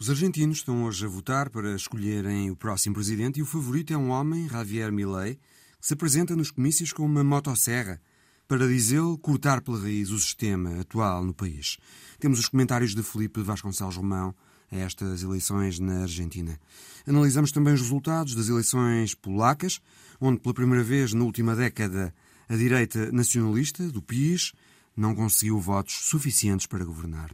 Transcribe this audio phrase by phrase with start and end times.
[0.00, 3.98] Os argentinos estão hoje a votar para escolherem o próximo presidente e o favorito é
[3.98, 5.34] um homem, Javier Milei,
[5.78, 8.00] que se apresenta nos comícios com uma motosserra
[8.48, 11.76] para, diz ele, cortar pela raiz o sistema atual no país.
[12.18, 14.34] Temos os comentários de Felipe Vasconcelos Romão
[14.72, 16.58] a estas eleições na Argentina.
[17.06, 19.82] Analisamos também os resultados das eleições polacas,
[20.18, 22.14] onde pela primeira vez na última década
[22.48, 24.54] a direita nacionalista do PIS
[24.96, 27.30] não conseguiu votos suficientes para governar.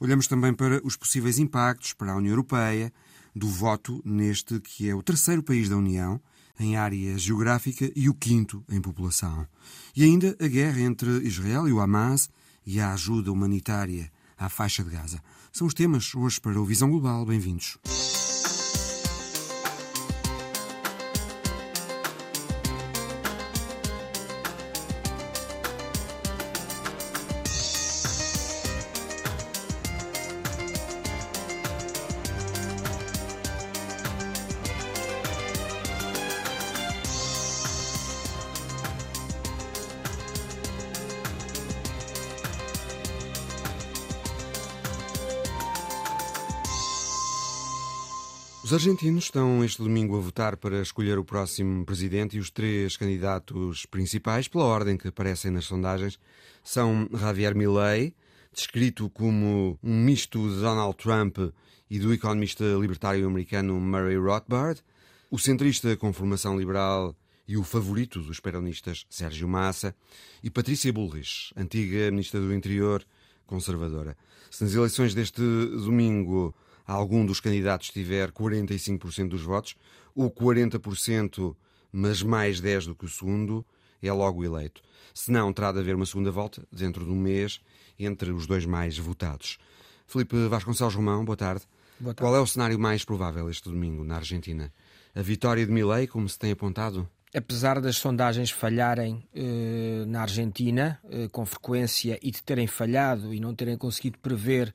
[0.00, 2.92] Olhamos também para os possíveis impactos para a União Europeia
[3.34, 6.20] do voto neste que é o terceiro país da União
[6.58, 9.46] em área geográfica e o quinto em população.
[9.96, 12.28] E ainda a guerra entre Israel e o Hamas
[12.64, 15.22] e a ajuda humanitária à faixa de Gaza.
[15.52, 17.24] São os temas hoje para o Visão Global.
[17.26, 17.78] Bem-vindos.
[48.82, 53.86] Argentinos estão este domingo a votar para escolher o próximo presidente e os três candidatos
[53.86, 56.18] principais, pela ordem que aparecem nas sondagens,
[56.64, 58.12] são Javier Milei,
[58.52, 61.38] descrito como um misto de Donald Trump
[61.88, 64.82] e do economista libertário americano Murray Rothbard,
[65.30, 67.14] o centrista com formação liberal
[67.46, 69.94] e o favorito dos peronistas Sérgio Massa,
[70.42, 73.04] e Patrícia Bullrich, antiga ministra do Interior
[73.46, 74.16] conservadora.
[74.50, 76.52] Se nas eleições deste domingo
[76.86, 79.76] algum dos candidatos tiver 45% dos votos,
[80.14, 81.54] o 40%,
[81.90, 83.64] mas mais 10 do que o segundo,
[84.02, 84.82] é logo eleito.
[85.14, 87.60] Se não, terá de haver uma segunda volta, dentro de um mês,
[87.98, 89.58] entre os dois mais votados.
[90.06, 91.64] Felipe Vasconcelos Romão, boa tarde.
[92.00, 92.20] boa tarde.
[92.20, 94.72] Qual é o cenário mais provável este domingo na Argentina?
[95.14, 97.08] A vitória de Milei, como se tem apontado?
[97.34, 103.40] apesar das sondagens falharem eh, na Argentina eh, com frequência e de terem falhado e
[103.40, 104.72] não terem conseguido prever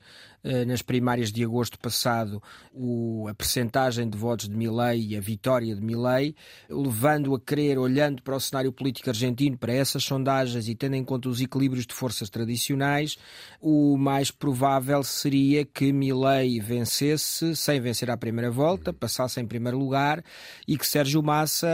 [0.66, 5.74] nas primárias de agosto passado o, a percentagem de votos de Milei e a vitória
[5.74, 6.34] de Milei,
[6.70, 11.04] levando a crer, olhando para o cenário político argentino, para essas sondagens e tendo em
[11.04, 13.16] conta os equilíbrios de forças tradicionais,
[13.60, 19.78] o mais provável seria que Milei vencesse sem vencer à primeira volta, passasse em primeiro
[19.78, 20.22] lugar
[20.66, 21.68] e que Sérgio Massa,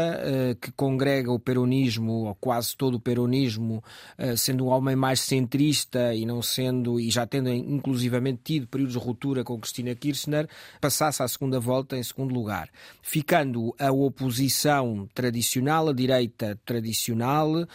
[0.61, 3.83] que congrega o peronismo, ou quase todo o peronismo,
[4.17, 8.95] eh, sendo um homem mais centrista e não sendo, e já tendo inclusivamente tido períodos
[8.95, 10.49] de ruptura com Cristina Kirchner,
[10.81, 12.69] passasse à segunda volta em segundo lugar.
[13.03, 17.67] Ficando a oposição tradicional, a direita tradicional,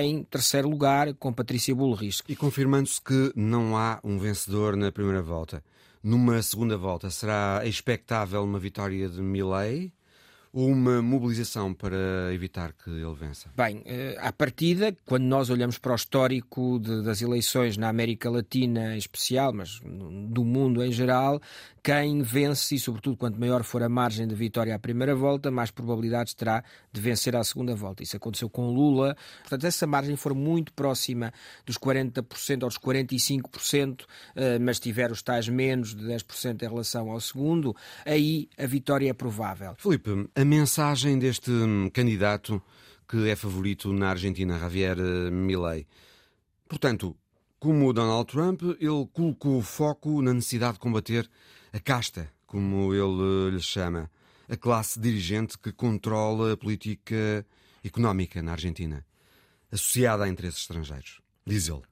[0.00, 2.22] em terceiro lugar, com Patrícia Bullrich.
[2.28, 5.62] E confirmando-se que não há um vencedor na primeira volta.
[6.02, 9.92] Numa segunda volta, será expectável uma vitória de Milley?
[10.54, 13.50] Ou uma mobilização para evitar que ele vença?
[13.56, 18.30] Bem, eh, à partida, quando nós olhamos para o histórico de, das eleições na América
[18.30, 21.40] Latina em especial, mas do mundo em geral,
[21.82, 25.72] quem vence, e sobretudo quanto maior for a margem de vitória à primeira volta, mais
[25.72, 26.62] probabilidades terá
[26.92, 28.04] de vencer à segunda volta.
[28.04, 29.16] Isso aconteceu com Lula.
[29.40, 31.32] Portanto, essa margem for muito próxima
[31.66, 34.06] dos 40% aos 45%,
[34.36, 37.74] eh, mas tiver os tais menos de 10% em relação ao segundo,
[38.06, 39.74] aí a vitória é provável.
[39.76, 41.50] Filipe, a mensagem deste
[41.92, 42.62] candidato
[43.08, 45.86] que é favorito na Argentina, Javier eh, Milei.
[46.68, 47.16] Portanto,
[47.58, 51.30] como Donald Trump, ele colocou o foco na necessidade de combater
[51.72, 54.10] a casta, como ele lhe chama,
[54.48, 57.46] a classe dirigente que controla a política
[57.82, 59.04] económica na Argentina,
[59.70, 61.20] associada a interesses estrangeiros.
[61.46, 61.82] Diz ele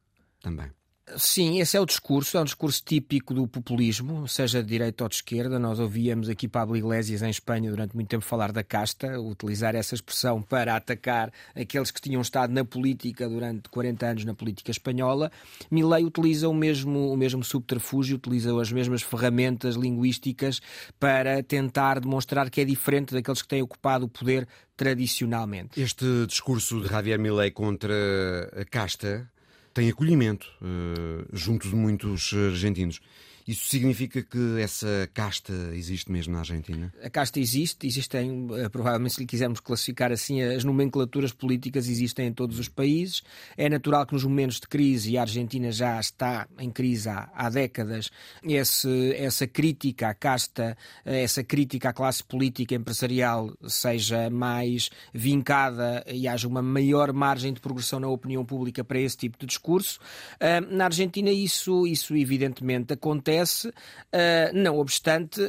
[0.40, 0.70] também.
[1.16, 5.08] Sim, esse é o discurso, é um discurso típico do populismo, seja de direita ou
[5.08, 5.58] de esquerda.
[5.58, 9.96] Nós ouvíamos aqui Pablo Iglesias em Espanha durante muito tempo falar da casta, utilizar essa
[9.96, 15.30] expressão para atacar aqueles que tinham estado na política durante 40 anos na política espanhola.
[15.68, 20.60] Milley utiliza o mesmo, o mesmo subterfúgio, utiliza as mesmas ferramentas linguísticas
[21.00, 24.46] para tentar demonstrar que é diferente daqueles que têm ocupado o poder
[24.76, 25.80] tradicionalmente.
[25.80, 27.92] Este discurso de Javier Milley contra
[28.56, 29.28] a casta
[29.72, 33.00] tem acolhimento uh, junto de muitos argentinos.
[33.46, 36.92] Isso significa que essa casta existe mesmo na Argentina?
[37.02, 42.28] A casta existe, existem, eh, provavelmente, se lhe quisermos classificar assim, as nomenclaturas políticas existem
[42.28, 43.22] em todos os países.
[43.56, 47.28] É natural que nos momentos de crise, e a Argentina já está em crise há,
[47.34, 48.10] há décadas,
[48.44, 56.04] esse, essa crítica à casta, eh, essa crítica à classe política empresarial seja mais vincada
[56.06, 59.98] e haja uma maior margem de progressão na opinião pública para esse tipo de discurso.
[60.38, 63.72] Eh, na Argentina, isso, isso evidentemente acontece acontece.
[64.54, 65.40] Não obstante,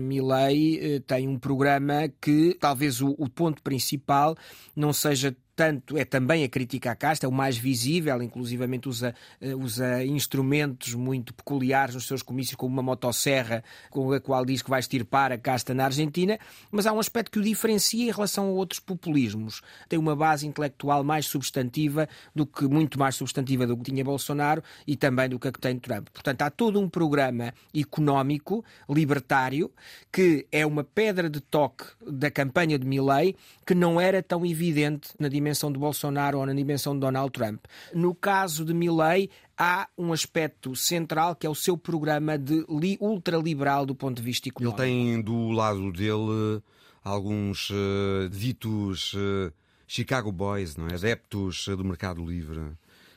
[0.00, 4.36] Milley tem um programa que talvez o, o ponto principal
[4.76, 9.14] não seja tanto é também a crítica à casta, é o mais visível, inclusivamente usa,
[9.40, 14.62] eh, usa instrumentos muito peculiares nos seus comícios, como uma motosserra com a qual diz
[14.62, 16.38] que vai extirpar a casta na Argentina,
[16.70, 19.60] mas há um aspecto que o diferencia em relação a outros populismos.
[19.88, 24.62] Tem uma base intelectual mais substantiva do que, muito mais substantiva do que tinha Bolsonaro
[24.86, 26.08] e também do que a que tem Trump.
[26.12, 29.70] Portanto, há todo um programa económico, libertário,
[30.10, 35.10] que é uma pedra de toque da campanha de Milley, que não era tão evidente
[35.18, 37.64] na dimensão dimensão de Bolsonaro ou na dimensão de Donald Trump.
[37.92, 39.28] No caso de Milley,
[39.58, 44.22] há um aspecto central que é o seu programa de li ultraliberal do ponto de
[44.22, 44.80] vista económico.
[44.80, 46.62] Ele tem do lado dele
[47.02, 49.52] alguns uh, ditos uh,
[49.86, 50.94] Chicago Boys, não é?
[50.94, 52.60] adeptos do mercado livre.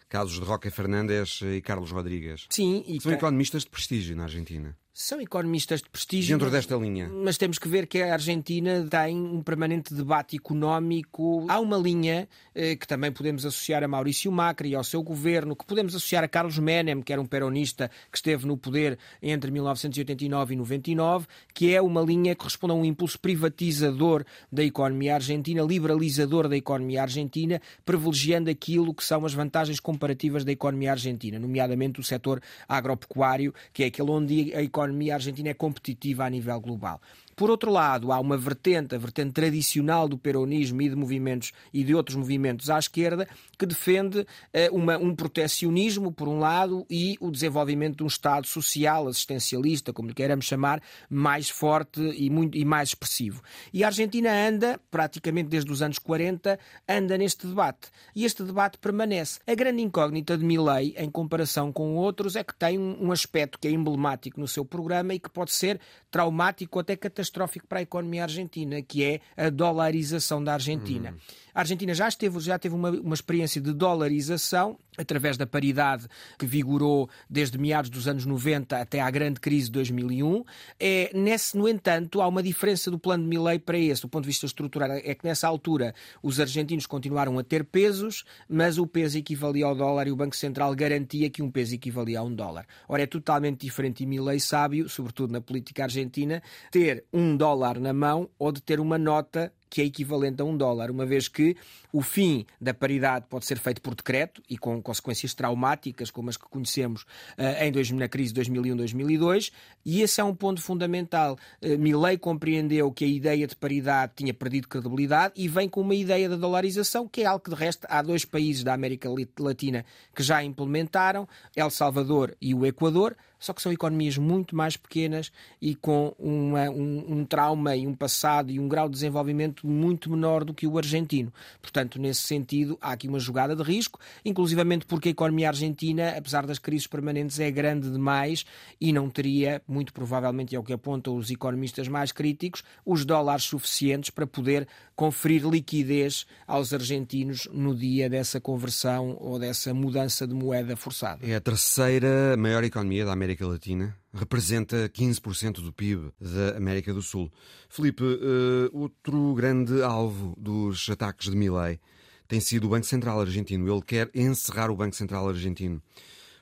[0.10, 2.46] Casos de Roque Fernandes e Carlos Rodrigues.
[2.50, 6.38] Sim, e São economistas de prestígio na Argentina são economistas de prestígio.
[6.38, 7.10] Dentro desta linha.
[7.10, 11.46] Mas temos que ver que a Argentina tem um permanente debate económico.
[11.50, 15.54] Há uma linha eh, que também podemos associar a Maurício Macri e ao seu governo,
[15.54, 19.52] que podemos associar a Carlos Menem, que era um peronista que esteve no poder entre
[19.52, 25.16] 1989 e 99, que é uma linha que responde a um impulso privatizador da economia
[25.16, 31.38] argentina, liberalizador da economia argentina, privilegiando aquilo que são as vantagens comparativas da economia argentina,
[31.38, 36.30] nomeadamente o setor agropecuário, que é aquele onde a economia economia argentina é competitiva a
[36.30, 37.02] nível global.
[37.36, 41.84] Por outro lado, há uma vertente, a vertente tradicional do peronismo e de movimentos e
[41.84, 43.28] de outros movimentos à esquerda,
[43.60, 44.26] que defende uh,
[44.72, 50.08] uma, um protecionismo, por um lado, e o desenvolvimento de um Estado social, assistencialista, como
[50.08, 53.42] lhe queiramos chamar, mais forte e, muito, e mais expressivo.
[53.74, 56.58] E a Argentina anda, praticamente desde os anos 40,
[56.88, 57.90] anda neste debate.
[58.16, 59.40] E este debate permanece.
[59.46, 63.60] A grande incógnita de Milley, em comparação com outros, é que tem um, um aspecto
[63.60, 67.80] que é emblemático no seu programa e que pode ser traumático até catastrófico catastrófico para
[67.80, 71.12] a economia argentina, que é a dolarização da Argentina.
[71.12, 71.18] Uhum.
[71.56, 76.06] A Argentina já, esteve, já teve uma, uma experiência de dolarização através da paridade
[76.38, 80.44] que vigorou desde meados dos anos 90 até à grande crise de 2001.
[80.80, 84.24] É, nesse, no entanto, há uma diferença do plano de Milley para esse, do ponto
[84.24, 84.92] de vista estrutural.
[84.92, 89.76] É que nessa altura os argentinos continuaram a ter pesos, mas o peso equivalia ao
[89.76, 92.66] dólar e o Banco Central garantia que um peso equivalia a um dólar.
[92.88, 97.94] Ora, é totalmente diferente e Milley sábio, sobretudo na política argentina, ter um dólar na
[97.94, 101.56] mão ou de ter uma nota que é equivalente a um dólar, uma vez que
[101.92, 106.38] o fim da paridade pode ser feito por decreto e com consequências traumáticas, como as
[106.38, 107.04] que conhecemos
[107.38, 109.52] uh, em dois, na crise de 2001-2002,
[109.86, 111.38] e esse é um ponto fundamental.
[111.62, 115.96] Uh, Milley compreendeu que a ideia de paridade tinha perdido credibilidade e vem com uma
[115.96, 119.10] ideia da dolarização, que é algo que, de resto, há dois países da América
[119.40, 124.76] Latina que já implementaram, El Salvador e o Equador, só que são economias muito mais
[124.76, 125.32] pequenas
[125.62, 130.10] e com uma, um, um, trauma e um passado e um grau de desenvolvimento muito
[130.10, 131.32] menor do que o argentino.
[131.62, 136.46] Portanto, nesse sentido, há aqui uma jogada de risco, inclusivamente porque a economia argentina, apesar
[136.48, 138.46] das crises permanentes, é grande demais
[138.80, 143.44] e não teria, muito provavelmente, é o que apontam os economistas mais críticos, os dólares
[143.44, 150.34] suficientes para poder conferir liquidez aos argentinos no dia dessa conversão ou dessa mudança de
[150.34, 151.26] moeda forçada.
[151.26, 157.02] É a terceira maior economia da América Latina, representa 15% do PIB da América do
[157.02, 157.32] Sul.
[157.70, 161.80] Felipe, uh, outro grande alvo dos ataques de Milley
[162.28, 163.72] tem sido o Banco Central Argentino.
[163.72, 165.82] Ele quer encerrar o Banco Central Argentino.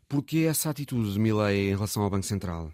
[0.07, 2.71] Por que essa atitude de Milley em relação ao Banco Central?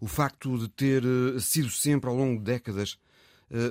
[0.00, 2.98] O facto de ter eh, sido sempre, ao longo de décadas,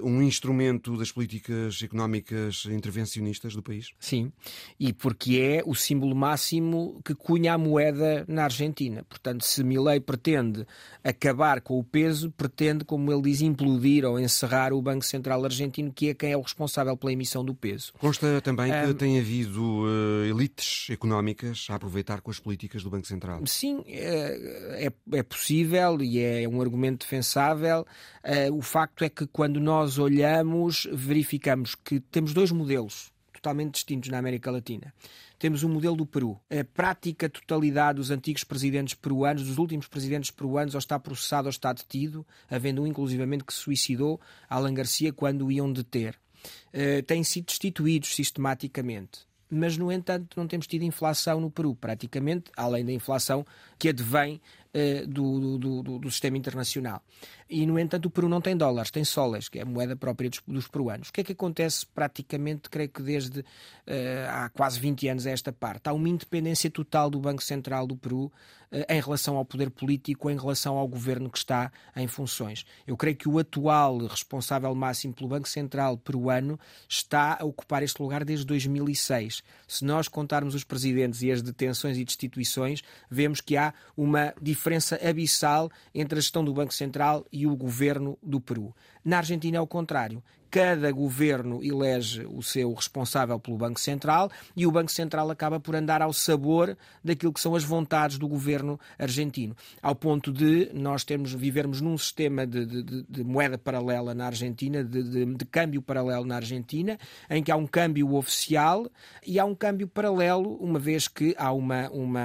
[0.04, 3.92] um instrumento das políticas económicas intervencionistas do país?
[4.00, 4.32] Sim,
[4.80, 9.04] e porque é o símbolo máximo que cunha a moeda na Argentina.
[9.08, 10.66] Portanto, se Milei pretende
[11.04, 15.92] acabar com o peso, pretende, como ele diz, implodir ou encerrar o Banco Central Argentino,
[15.92, 17.94] que é quem é o responsável pela emissão do peso.
[18.00, 22.90] Consta também que um, tem havido uh, elites económicas a aproveitar com as políticas do
[22.90, 23.42] Banco Central.
[23.46, 27.86] Sim, é, é, é possível e é um argumento defensável.
[28.24, 34.10] Uh, o facto é que quando nós olhamos, verificamos que temos dois modelos totalmente distintos
[34.10, 34.92] na América Latina.
[35.38, 36.40] Temos o modelo do Peru.
[36.50, 41.52] A prática totalidade dos antigos presidentes peruanos, dos últimos presidentes peruanos, ou está processado ou
[41.52, 46.16] está detido, havendo um inclusivamente que se suicidou, Alan Garcia, quando o iam deter.
[46.74, 52.52] Uh, têm sido destituídos sistematicamente mas, no entanto, não temos tido inflação no Peru, praticamente,
[52.56, 53.44] além da inflação
[53.80, 54.40] que advém
[54.74, 57.02] uh, do, do, do, do, sistema internacional.
[57.50, 60.30] E, no entanto, o Peru não tem dólares, tem soles, que é a moeda própria
[60.30, 61.10] dos, dos peruanos.
[61.10, 63.46] O que é que acontece praticamente, creio que desde uh,
[64.30, 65.88] há quase 20 anos a esta parte?
[65.88, 68.32] Há uma independência total do Banco Central do Peru
[68.72, 72.66] eh, em relação ao poder político, em relação ao governo que está em funções.
[72.86, 78.02] Eu creio que o atual responsável máximo pelo Banco Central peruano está a ocupar este
[78.02, 79.44] lugar desde 2006.
[79.68, 84.59] Se nós contarmos os presidentes e as detenções e destituições, vemos que há uma diferença
[85.08, 88.76] abissal entre a gestão do Banco Central e o governo do Peru.
[89.04, 94.66] Na Argentina é o contrário cada governo elege o seu responsável pelo Banco Central e
[94.66, 98.80] o Banco Central acaba por andar ao sabor daquilo que são as vontades do governo
[98.98, 99.56] argentino.
[99.82, 104.84] Ao ponto de nós termos, vivermos num sistema de, de, de moeda paralela na Argentina,
[104.84, 106.98] de, de, câmbio paralelo na Argentina,
[107.30, 108.90] em que há um câmbio oficial
[109.26, 112.22] e há um câmbio paralelo, uma vez que há uma, uma,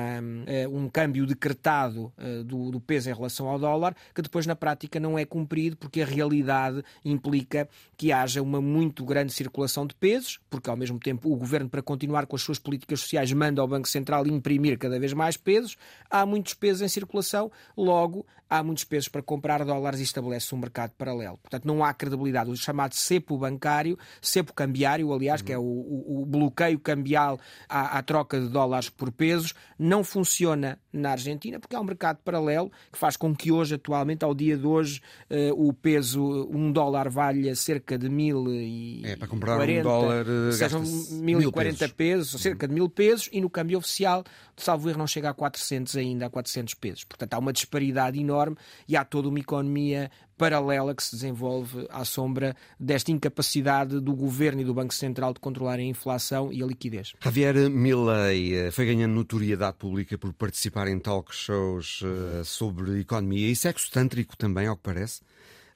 [0.46, 4.56] eh, um câmbio decretado eh, do, do peso em relação ao dólar, que depois na
[4.56, 9.94] prática não é cumprido porque a realidade implica que haja uma muito grande circulação de
[9.94, 13.60] pesos, porque ao mesmo tempo o governo, para continuar com as suas políticas sociais, manda
[13.60, 15.76] ao Banco Central imprimir cada vez mais pesos.
[16.10, 20.58] Há muitos pesos em circulação, logo há muitos pesos para comprar dólares e estabelece um
[20.58, 21.38] mercado paralelo.
[21.38, 22.50] Portanto, não há credibilidade.
[22.50, 25.46] O chamado cepo bancário, cepo cambiário, aliás, uhum.
[25.46, 30.04] que é o, o, o, bloqueio cambial à, à troca de dólares por pesos, não
[30.04, 34.34] funciona na Argentina porque há um mercado paralelo que faz com que hoje, atualmente, ao
[34.34, 39.26] dia de hoje, uh, o peso, um dólar valha cerca de mil e É, para
[39.28, 43.40] comprar 40, um dólar eh, sejam mil e quarenta pesos, cerca de mil pesos, e
[43.40, 44.22] no câmbio oficial,
[44.56, 47.04] de salvo erro, não chega a 400 ainda, a 400 pesos.
[47.04, 48.56] Portanto, há uma disparidade enorme
[48.88, 54.60] e há toda uma economia paralela que se desenvolve à sombra desta incapacidade do governo
[54.60, 57.12] e do Banco Central de controlar a inflação e a liquidez.
[57.20, 63.48] Javier Milei eh, foi ganhando notoriedade pública por participar em talk shows eh, sobre economia
[63.48, 65.20] e sexo tântrico também, ao que parece,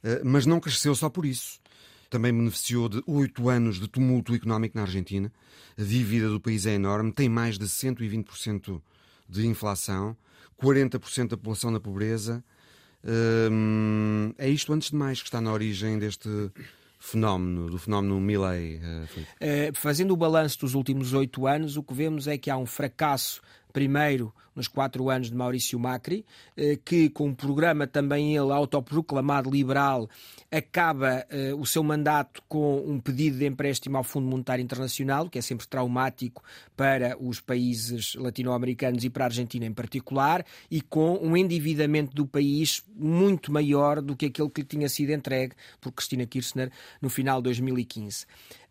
[0.03, 1.61] eh, mas não cresceu só por isso.
[2.11, 5.31] Também beneficiou de oito anos de tumulto económico na Argentina.
[5.77, 8.81] A dívida do país é enorme, tem mais de 120%
[9.29, 10.17] de inflação,
[10.61, 12.43] 40% da população na pobreza
[13.05, 16.29] Hum, é isto, antes de mais, que está na origem deste
[16.99, 18.77] fenómeno, do fenómeno Milley?
[18.77, 22.67] Uh, fazendo o balanço dos últimos oito anos, o que vemos é que há um
[22.67, 23.41] fracasso
[23.79, 29.49] primeiro nos quatro anos de Maurício Macri, eh, que com um programa também ele autoproclamado
[29.49, 30.11] liberal
[30.51, 35.39] acaba eh, o seu mandato com um pedido de empréstimo ao Fundo Monetário Internacional, que
[35.39, 36.43] é sempre traumático
[36.77, 42.27] para os países latino-americanos e para a Argentina em particular, e com um endividamento do
[42.27, 47.09] país muito maior do que aquele que lhe tinha sido entregue por Cristina Kirchner no
[47.09, 48.27] final de 2015.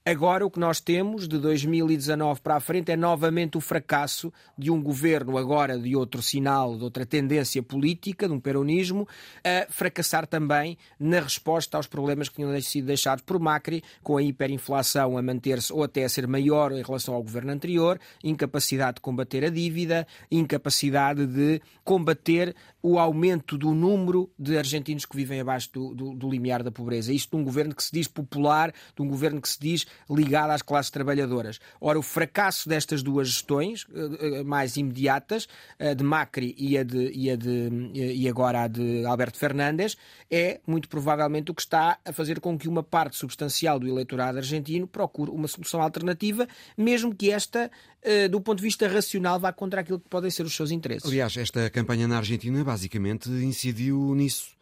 [0.09, 4.71] Agora, o que nós temos de 2019 para a frente é novamente o fracasso de
[4.71, 9.05] um governo, agora de outro sinal, de outra tendência política, de um peronismo,
[9.43, 14.23] a fracassar também na resposta aos problemas que tinham sido deixados por Macri, com a
[14.23, 19.01] hiperinflação a manter-se ou até a ser maior em relação ao governo anterior, incapacidade de
[19.01, 25.69] combater a dívida, incapacidade de combater o aumento do número de argentinos que vivem abaixo
[25.73, 27.11] do, do, do limiar da pobreza.
[27.11, 30.51] Isto de um governo que se diz popular, de um governo que se diz ligado
[30.51, 31.59] às classes trabalhadoras.
[31.79, 35.47] Ora, o fracasso destas duas gestões eh, eh, mais imediatas,
[35.79, 39.97] a de Macri e, a de, e, a de, e agora a de Alberto Fernandes,
[40.29, 44.37] é muito provavelmente o que está a fazer com que uma parte substancial do eleitorado
[44.37, 47.69] argentino procure uma solução alternativa, mesmo que esta
[48.01, 51.05] eh, do ponto de vista racional, vá contra aquilo que podem ser os seus interesses.
[51.05, 54.55] Aliás, esta campanha na Argentina basicamente incidiu nisso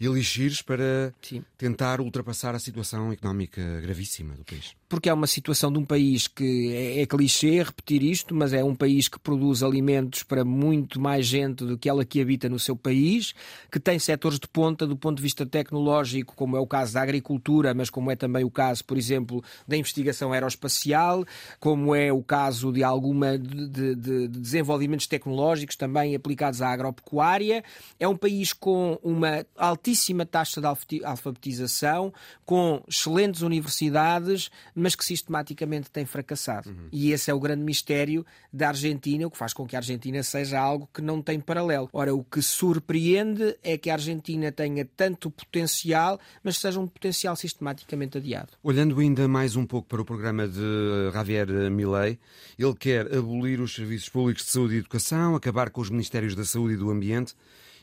[0.00, 1.44] elixires para Sim.
[1.56, 6.28] tentar ultrapassar a situação económica gravíssima do país porque é uma situação de um país
[6.28, 11.00] que é, é clichê repetir isto, mas é um país que produz alimentos para muito
[11.00, 13.32] mais gente do que ela que habita no seu país,
[13.70, 17.00] que tem setores de ponta do ponto de vista tecnológico, como é o caso da
[17.00, 21.24] agricultura, mas como é também o caso, por exemplo, da investigação aeroespacial,
[21.58, 27.64] como é o caso de alguma de, de, de desenvolvimentos tecnológicos também aplicados à agropecuária.
[27.98, 32.12] É um país com uma altíssima taxa de alfabetização,
[32.44, 34.50] com excelentes universidades,
[34.82, 36.68] mas que sistematicamente tem fracassado.
[36.68, 36.88] Uhum.
[36.90, 40.22] E esse é o grande mistério da Argentina, o que faz com que a Argentina
[40.24, 41.88] seja algo que não tem paralelo.
[41.92, 47.36] Ora, o que surpreende é que a Argentina tenha tanto potencial, mas seja um potencial
[47.36, 48.52] sistematicamente adiado.
[48.62, 52.18] Olhando ainda mais um pouco para o programa de Javier Milei,
[52.58, 56.44] ele quer abolir os serviços públicos de saúde e educação, acabar com os ministérios da
[56.44, 57.34] saúde e do ambiente.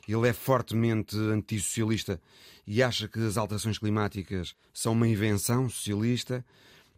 [0.05, 2.19] Ele é fortemente antissocialista
[2.65, 6.45] e acha que as alterações climáticas são uma invenção socialista.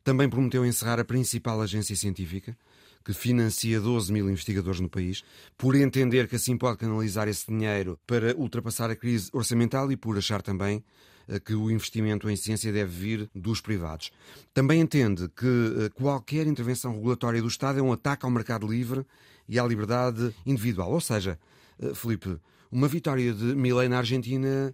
[0.03, 2.57] Também prometeu encerrar a principal agência científica,
[3.03, 5.23] que financia 12 mil investigadores no país,
[5.57, 10.17] por entender que assim pode canalizar esse dinheiro para ultrapassar a crise orçamental e por
[10.17, 10.83] achar também
[11.27, 14.11] eh, que o investimento em ciência deve vir dos privados.
[14.53, 19.05] Também entende que eh, qualquer intervenção regulatória do Estado é um ataque ao mercado livre
[19.47, 20.91] e à liberdade individual.
[20.91, 21.39] Ou seja,
[21.79, 22.37] eh, Felipe,
[22.71, 24.73] uma vitória de Milei na Argentina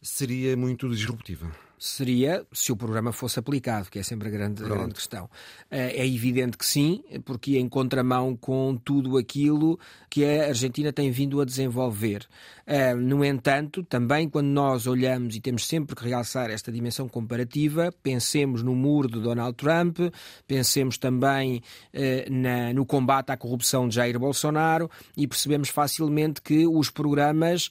[0.00, 4.68] seria muito disruptiva seria se o programa fosse aplicado, que é sempre a grande, a
[4.68, 5.28] grande questão.
[5.70, 9.78] Eh, é evidente que sim, porque é em contramão com tudo aquilo
[10.10, 12.26] que a Argentina tem vindo a desenvolver.
[12.66, 17.92] Eh, no entanto, também quando nós olhamos e temos sempre que realçar esta dimensão comparativa,
[18.02, 19.98] pensemos no muro de Donald Trump,
[20.46, 26.66] pensemos também eh, na, no combate à corrupção de Jair Bolsonaro e percebemos facilmente que
[26.66, 27.70] os programas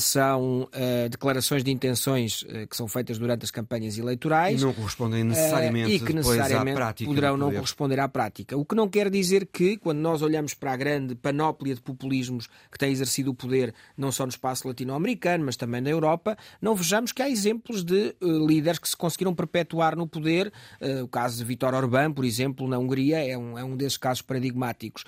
[0.00, 0.68] são
[1.08, 4.60] declarações de intenções que são feitas durante durante as campanhas eleitorais.
[4.60, 8.56] E não correspondem necessariamente, uh, e que necessariamente prática poderão não corresponder à prática.
[8.56, 12.48] O que não quer dizer que, quando nós olhamos para a grande panóplia de populismos
[12.70, 16.74] que tem exercido o poder, não só no espaço latino-americano, mas também na Europa, não
[16.74, 20.52] vejamos que há exemplos de uh, líderes que se conseguiram perpetuar no poder.
[20.80, 23.96] Uh, o caso de Vítor Orbán, por exemplo, na Hungria, é um, é um desses
[23.96, 25.04] casos paradigmáticos.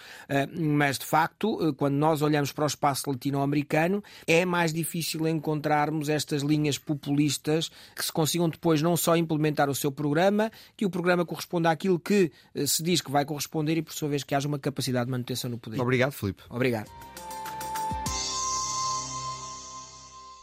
[0.59, 6.43] mas, de facto, quando nós olhamos para o espaço latino-americano, é mais difícil encontrarmos estas
[6.43, 11.27] linhas populistas que se consigam depois não só implementar o seu programa, que o programa
[11.27, 14.47] corresponda àquilo que eh, se diz que vai corresponder e, por sua vez, que haja
[14.47, 15.81] uma capacidade de manutenção no poder.
[15.81, 16.41] Obrigado, Filipe.
[16.49, 16.89] Obrigado.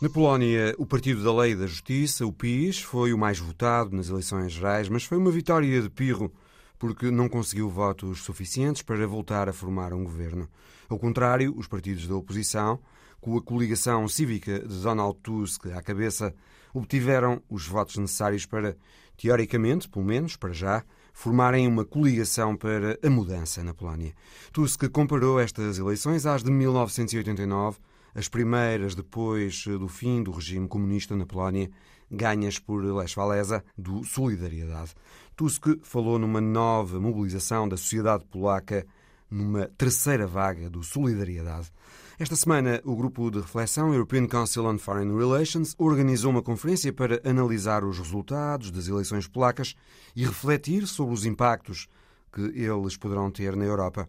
[0.01, 3.95] Na Polónia, o Partido da Lei e da Justiça, o PIS, foi o mais votado
[3.95, 6.29] nas eleições gerais, mas foi uma vitória de pirro
[6.77, 10.50] porque não conseguiu votos suficientes para voltar a formar um governo.
[10.89, 12.79] Ao contrário, os partidos da oposição,
[13.21, 16.33] com a coligação cívica de Donald Tusk à cabeça,
[16.73, 18.75] obtiveram os votos necessários para,
[19.17, 20.83] teoricamente, pelo menos para já,
[21.13, 24.13] formarem uma coligação para a mudança na Polónia.
[24.53, 27.77] Tusk comparou estas eleições às de 1989,
[28.15, 31.69] as primeiras depois do fim do regime comunista na Polónia,
[32.09, 34.93] ganhas por Lech Walesa do Solidariedade.
[35.35, 38.85] Tusk falou numa nova mobilização da sociedade polaca,
[39.29, 41.71] numa terceira vaga do Solidariedade.
[42.19, 47.21] Esta semana, o grupo de reflexão European Council on Foreign Relations organizou uma conferência para
[47.24, 49.74] analisar os resultados das eleições polacas
[50.13, 51.88] e refletir sobre os impactos
[52.34, 54.08] que eles poderão ter na Europa.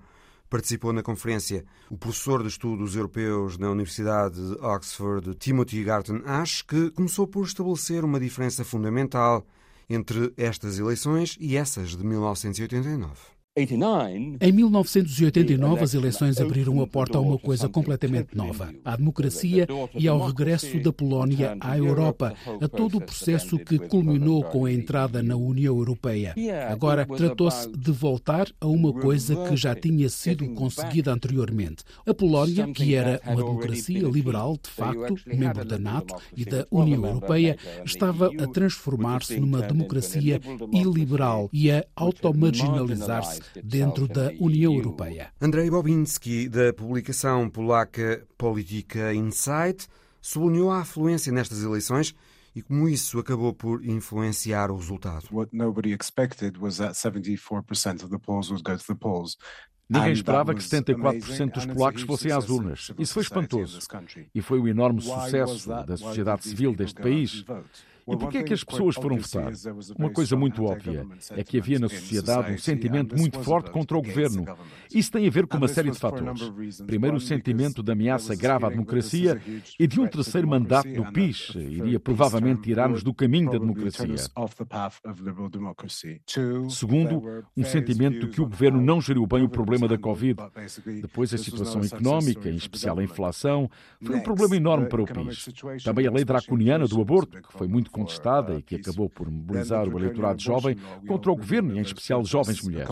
[0.48, 6.62] Participou na conferência o professor de Estudos Europeus na Universidade de Oxford, Timothy Garton Ash,
[6.62, 9.46] que começou por estabelecer uma diferença fundamental
[9.88, 13.39] entre estas eleições e essas de 1989.
[13.56, 20.06] Em 1989, as eleições abriram a porta a uma coisa completamente nova: à democracia e
[20.06, 25.20] ao regresso da Polónia à Europa, a todo o processo que culminou com a entrada
[25.20, 26.32] na União Europeia.
[26.70, 31.82] Agora, tratou-se de voltar a uma coisa que já tinha sido conseguida anteriormente.
[32.06, 37.04] A Polónia, que era uma democracia liberal de facto, membro da NATO e da União
[37.04, 40.40] Europeia, estava a transformar-se numa democracia
[40.72, 45.32] iliberal e a automarginalizar-se dentro da União Europeia.
[45.40, 49.86] Andrei Bobinski, da publicação polaca Politica Insight,
[50.20, 52.14] sublinhou a afluência nestas eleições
[52.54, 55.26] e como isso acabou por influenciar o resultado.
[55.30, 59.36] What nobody expected was that 74% of the polls would go to the polls.
[59.88, 62.92] Ninguém esperava que 74% dos polacos fossem às urnas.
[62.96, 63.80] Isso foi espantoso.
[64.32, 67.44] E foi o enorme sucesso da sociedade civil deste país.
[68.12, 69.52] E por que é que as pessoas foram votar?
[69.98, 74.02] Uma coisa muito óbvia é que havia na sociedade um sentimento muito forte contra o
[74.02, 74.44] governo.
[74.92, 76.50] Isso tem a ver com uma série de fatores.
[76.86, 79.40] Primeiro, o sentimento de ameaça grave à democracia
[79.78, 84.16] e de um terceiro mandato do PIS iria provavelmente tirar-nos do caminho da democracia.
[86.68, 90.40] Segundo, um sentimento de que o governo não geriu bem o problema da Covid.
[91.00, 93.70] Depois, a situação económica, em especial a inflação,
[94.02, 95.48] foi um problema enorme para o PIS.
[95.84, 99.88] Também a lei draconiana do aborto, que foi muito contestada e que acabou por mobilizar
[99.88, 102.88] o eleitorado jovem contra o governo e, em especial, jovens mulheres.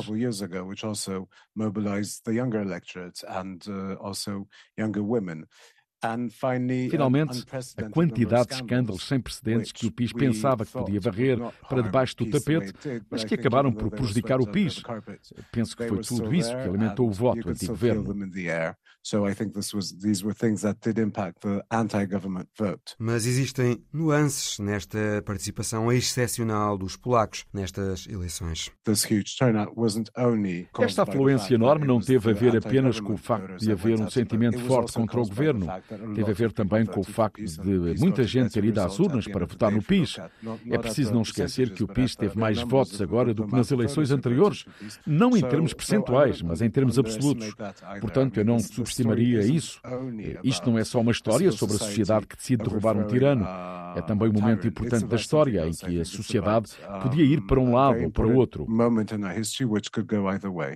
[6.90, 7.44] Finalmente,
[7.76, 12.14] a quantidade de escândalos sem precedentes que o PIS pensava que podia varrer para debaixo
[12.16, 12.72] do tapete,
[13.10, 14.80] mas que acabaram por prejudicar o PIS.
[15.50, 18.14] Penso que foi tudo isso que alimentou o voto anti-governo.
[22.98, 28.70] Mas existem nuances nesta participação excepcional dos polacos nestas eleições.
[30.80, 34.58] Esta afluência enorme não teve a ver apenas com o facto de haver um sentimento
[34.60, 35.66] forte contra o governo.
[36.14, 39.46] teve a ver também com o facto de muita gente ter ido às urnas para
[39.46, 40.16] votar no PIS.
[40.70, 44.10] É preciso não esquecer que o PIS teve mais votos agora do que nas eleições
[44.10, 44.64] anteriores,
[45.06, 47.54] não em termos percentuais, mas em termos absolutos.
[48.00, 48.58] Portanto, eu não
[49.02, 49.80] subestimaria isso.
[50.42, 53.46] Isto não é só uma história sobre a sociedade que decide derrubar um tirano.
[53.96, 57.74] É também um momento importante da história em que a sociedade podia ir para um
[57.74, 58.66] lado ou para o outro.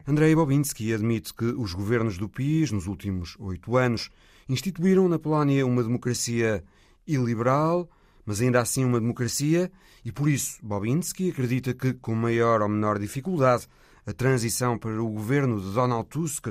[0.06, 4.11] Andrei Bobinski admite que os governos do PIS, nos últimos oito anos,
[4.48, 6.64] instituíram na Polónia uma democracia
[7.06, 7.88] iliberal,
[8.24, 9.70] mas ainda assim uma democracia,
[10.04, 13.66] e por isso Bobinski acredita que, com maior ou menor dificuldade,
[14.06, 16.48] a transição para o governo de Donald Tusk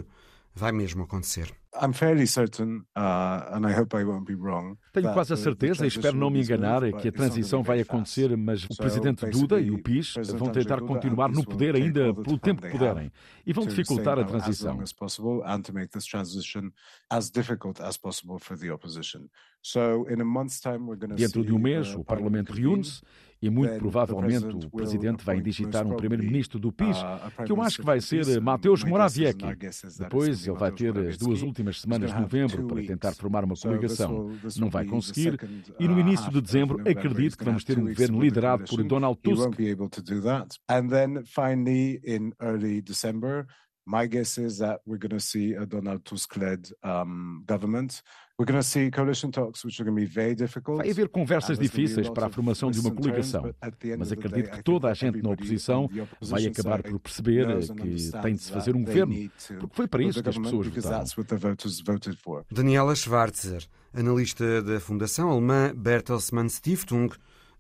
[0.53, 1.61] vai mesmo acontecer.
[2.97, 3.55] Uh,
[4.91, 8.65] Tenho quase a certeza, e espero não me enganar, que a transição vai acontecer, mas
[8.65, 12.69] o presidente Duda e o PIS vão tentar continuar no poder ainda pelo tempo que
[12.69, 13.12] puderem.
[13.45, 14.84] e vão dificultar a transição.
[21.15, 23.02] Dentro de um mês, o Parlamento reúne-se
[23.41, 26.97] e muito provavelmente o Presidente vai digitar um Primeiro-Ministro do PIS,
[27.45, 29.45] que eu acho que vai ser Mateusz Morawiecki.
[30.00, 34.32] Depois ele vai ter as duas últimas semanas de novembro para tentar formar uma coligação.
[34.58, 35.39] Não vai conseguir
[35.80, 39.60] e no início de dezembro acredito que vamos ter um governo liderado por Donald Tusk.
[43.86, 48.04] My guess is that we're going to see a Donald Tusk-led um, government.
[50.78, 53.54] Vai haver conversas difíceis para a formação de uma coligação,
[53.98, 55.88] mas acredito que toda a gente na oposição
[56.22, 60.24] vai acabar por perceber que tem de se fazer um governo, porque foi para isso
[60.24, 61.06] que as pessoas votaram.
[62.52, 67.13] Daniela Schwarzer, analista da Fundação Alemã Bertelsmann Stiftung,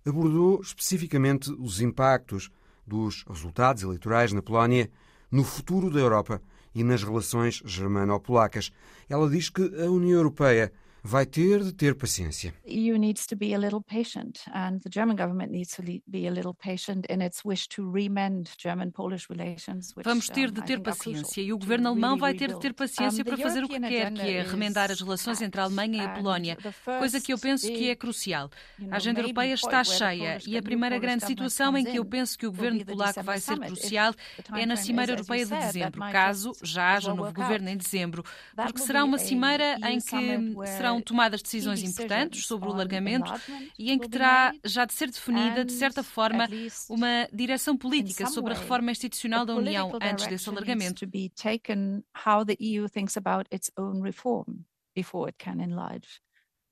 [0.03, 2.49] abordou especificamente os impactos
[2.87, 4.89] dos resultados eleitorais na Polónia
[5.31, 6.41] no futuro da Europa
[6.75, 8.71] e nas relações germano-polacas.
[9.09, 10.71] Ela diz que a União Europeia
[11.03, 12.53] vai ter de ter paciência.
[12.65, 16.31] EU needs to be a little patient and the German government needs to be a
[16.31, 19.93] little patient in its wish to remend German-Polish relations.
[20.03, 23.37] Vamos ter de ter paciência e o governo alemão vai ter de ter paciência para
[23.37, 26.57] fazer o que quer, que é remendar as relações entre a Alemanha e a Polónia,
[26.99, 28.49] coisa que eu penso que é crucial.
[28.89, 32.45] A agenda europeia está cheia e a primeira grande situação em que eu penso que
[32.45, 34.13] o governo polaco vai ser crucial
[34.55, 38.23] é na Cimeira Europeia de dezembro, caso já haja um novo governo em dezembro,
[38.55, 43.31] porque será uma cimeira em que será serão tomadas decisões importantes sobre o alargamento
[43.77, 46.47] e em que terá já de ser definida, de certa forma,
[46.89, 51.05] uma direção política sobre a reforma institucional da União antes desse alargamento.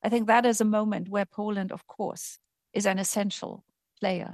[0.02, 2.40] I think that is a moment where Poland, of course,
[2.74, 3.66] is an essential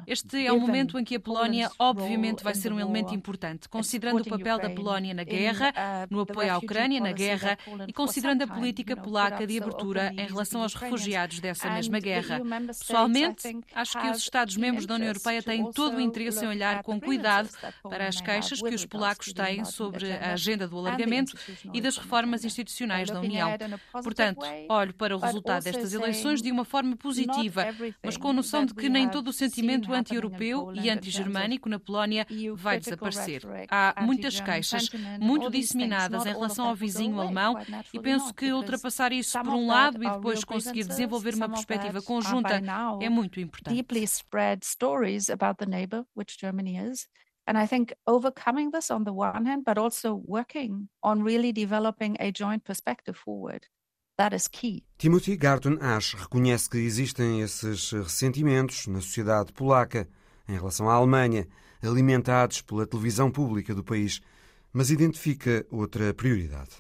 [0.06, 4.22] este é um momento em que a Polónia, obviamente, vai ser um elemento importante, considerando
[4.22, 8.44] o papel da Polónia na guerra, uh, no apoio à Ucrânia na guerra e considerando
[8.44, 12.40] a política polaca de abertura em relação aos refugiados dessa mesma guerra.
[12.68, 17.02] Pessoalmente, acho que os Estados-membros da União Europeia têm todo o interesse em olhar com
[17.02, 17.50] cuidado
[17.82, 21.36] para as queixas que os polacos têm sobre a agenda do alargamento
[21.74, 23.50] e das reformas institucionais da União.
[23.92, 27.66] Portanto, olho para o resultado destas eleições de uma forma positiva,
[28.04, 31.80] mas com a noção de que nem todo o sentido sentimento anti-europeu e anti-germânico na
[31.80, 33.42] Polónia vai desaparecer.
[33.70, 34.90] Há muitas queixas,
[35.20, 37.56] muito disseminadas em relação ao vizinho alemão,
[37.94, 42.62] e penso que ultrapassar isso por um lado e depois conseguir desenvolver uma perspectiva conjunta
[43.02, 43.86] é muito importante.
[47.48, 52.18] And I think overcoming this on the one hand, but also working on really developing
[52.20, 53.68] a joint perspective forward.
[54.98, 60.08] Timothy Garton Ash reconhece que existem esses ressentimentos na sociedade polaca
[60.48, 61.48] em relação à Alemanha,
[61.84, 64.22] alimentados pela televisão pública do país
[64.76, 66.72] mas identifica outra prioridade.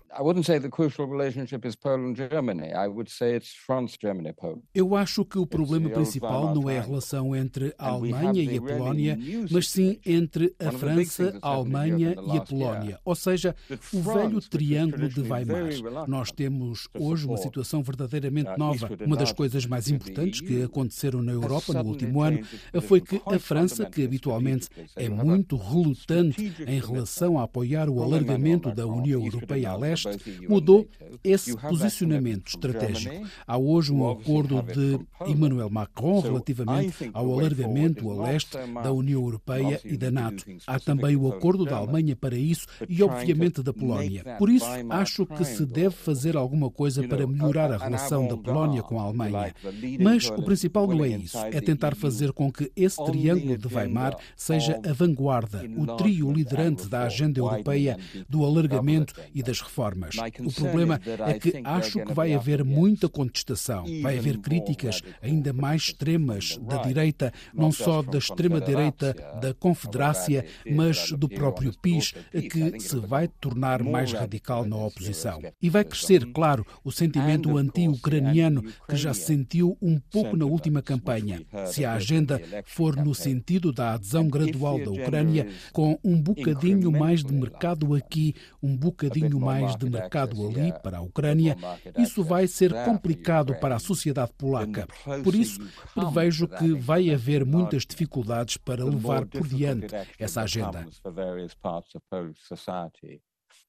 [4.73, 8.61] Eu acho que o problema principal não é a relação entre a Alemanha e a
[8.61, 9.19] Polónia,
[9.51, 13.55] mas sim entre a França, a Alemanha e a Polónia, ou seja,
[13.93, 16.07] o velho triângulo de Weimar.
[16.07, 18.89] Nós temos hoje uma situação verdadeiramente nova.
[19.05, 22.39] Uma das coisas mais importantes que aconteceram na Europa no último ano
[22.81, 28.71] foi que a França, que habitualmente é muito relutante em relação a apoiar o alargamento
[28.71, 30.04] da União Europeia a leste,
[30.47, 30.87] mudou
[31.23, 33.27] esse posicionamento estratégico.
[33.45, 39.79] Há hoje um acordo de Emmanuel Macron relativamente ao alargamento a leste da União Europeia
[39.83, 40.45] e da NATO.
[40.65, 44.35] Há também o acordo da Alemanha para isso e, obviamente, da Polónia.
[44.37, 48.83] Por isso, acho que se deve fazer alguma coisa para melhorar a relação da Polónia
[48.83, 49.53] com a Alemanha.
[49.99, 54.17] Mas o principal não é isso, é tentar fazer com que esse triângulo de Weimar
[54.35, 57.97] seja a vanguarda, o trio liderante da agenda europeia
[58.29, 59.94] do alargamento e das reformas.
[59.95, 60.15] Armas.
[60.39, 65.83] O problema é que acho que vai haver muita contestação, vai haver críticas ainda mais
[65.83, 72.99] extremas da direita, não só da extrema-direita da Confederácia, mas do próprio PIS, que se
[72.99, 75.41] vai tornar mais radical na oposição.
[75.61, 80.81] E vai crescer, claro, o sentimento anti-ucraniano que já se sentiu um pouco na última
[80.81, 81.41] campanha.
[81.67, 87.23] Se a agenda for no sentido da adesão gradual da Ucrânia, com um bocadinho mais
[87.23, 91.57] de mercado aqui, um bocadinho mais de mercado ali para a Ucrânia,
[91.97, 94.87] isso vai ser complicado para a sociedade polaca.
[95.23, 95.59] Por isso,
[95.93, 100.85] prevejo que vai haver muitas dificuldades para levar por diante essa agenda.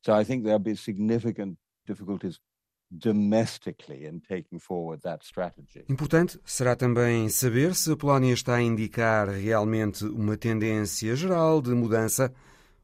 [0.05, 2.38] So I think there'll be significant difficulties
[5.88, 11.70] Importante será também saber se a Polónia está a indicar realmente uma tendência geral de
[11.70, 12.33] mudança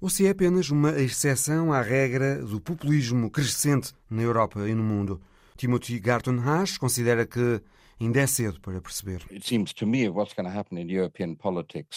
[0.02, 4.82] ou se é apenas uma exceção à regra do populismo crescente na Europa e no
[4.82, 5.20] mundo.
[5.56, 7.62] Timothy Garton Haas considera que
[8.02, 9.22] Ainda é cedo para perceber.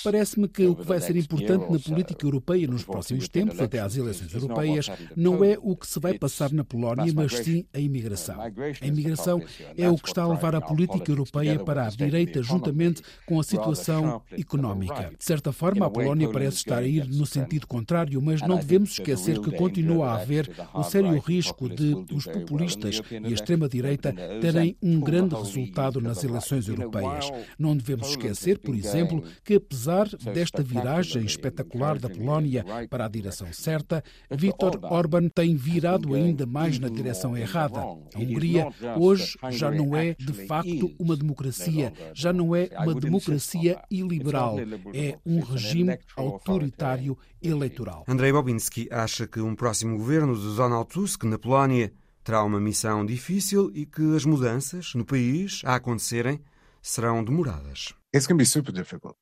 [0.04, 3.98] Parece-me que o que vai ser importante na política europeia nos próximos tempos, até às
[3.98, 8.40] eleições europeias, não é o que se vai passar na Polónia, mas sim a imigração.
[8.40, 9.42] A imigração
[9.76, 13.44] é o que está a levar a política europeia para a direita, juntamente com a
[13.44, 15.12] situação económica.
[15.18, 18.92] De certa forma, a Polónia parece estar a ir no sentido contrário, mas não devemos
[18.92, 24.78] esquecer que continua a haver o sério risco de os populistas e a extrema-direita terem
[24.84, 27.32] um grande resultado nas eleições europeias.
[27.58, 33.52] Não devemos esquecer, por exemplo, que apesar desta viragem espetacular da Polónia para a direção
[33.52, 37.80] certa, Viktor Orban tem virado ainda mais na direção errada.
[37.80, 43.82] A Hungria hoje já não é de facto uma democracia, já não é uma democracia
[43.90, 44.58] iliberal,
[44.94, 48.04] é um regime autoritário eleitoral.
[48.08, 51.92] Andrei Bobinski acha que um próximo governo de Donald Tusk na Polónia
[52.26, 56.42] terá uma missão difícil e que as mudanças no país a acontecerem
[56.82, 57.94] serão demoradas.
[58.14, 59.16] It's going to be super difficult.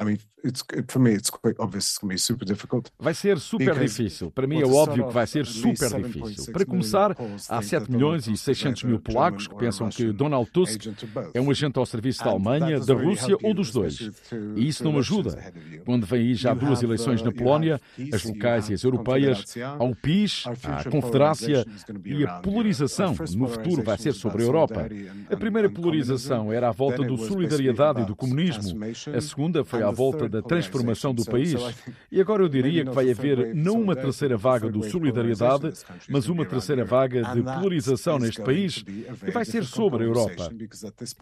[0.00, 2.90] I mean, it's, for me, it's quite obvious it's going to be super difficult.
[2.98, 4.30] Vai ser super difícil.
[4.30, 6.52] Para mim é óbvio que vai ser super difícil.
[6.54, 7.14] Para começar,
[7.48, 10.86] há 7 milhões e 600 mil polacos que pensam que Donald Tusk
[11.34, 14.10] é um agente ao serviço da Alemanha, da Rússia ou dos dois.
[14.56, 15.52] E isso não ajuda.
[15.84, 17.78] Quando vem aí já duas eleições na Polónia,
[18.10, 21.66] as locais e as europeias, há o PIS, a Confederácia
[22.06, 24.88] e a polarização no futuro vai ser sobre a Europa.
[25.30, 28.80] A primeira polarização era à volta do solidariedade e do comunismo.
[29.14, 31.54] A segunda foi à volta da transformação do país.
[32.10, 35.72] E agora eu diria que vai haver não uma terceira vaga do solidariedade,
[36.08, 38.84] mas uma terceira vaga de polarização neste país,
[39.26, 40.50] e vai ser sobre a Europa.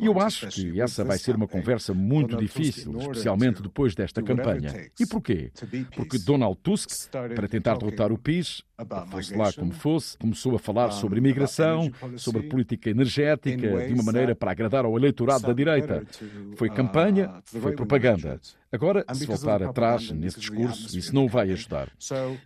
[0.01, 4.89] E eu acho que essa vai ser uma conversa muito difícil, especialmente depois desta campanha.
[4.99, 5.51] E porquê?
[5.95, 8.63] Porque Donald Tusk, para tentar derrotar o PIS,
[9.11, 14.35] fosse lá como fosse, começou a falar sobre imigração, sobre política energética, de uma maneira
[14.35, 16.05] para agradar ao eleitorado da direita.
[16.57, 18.41] Foi campanha, foi propaganda.
[18.71, 21.91] Agora, se voltar atrás nesse discurso, isso não vai ajudar.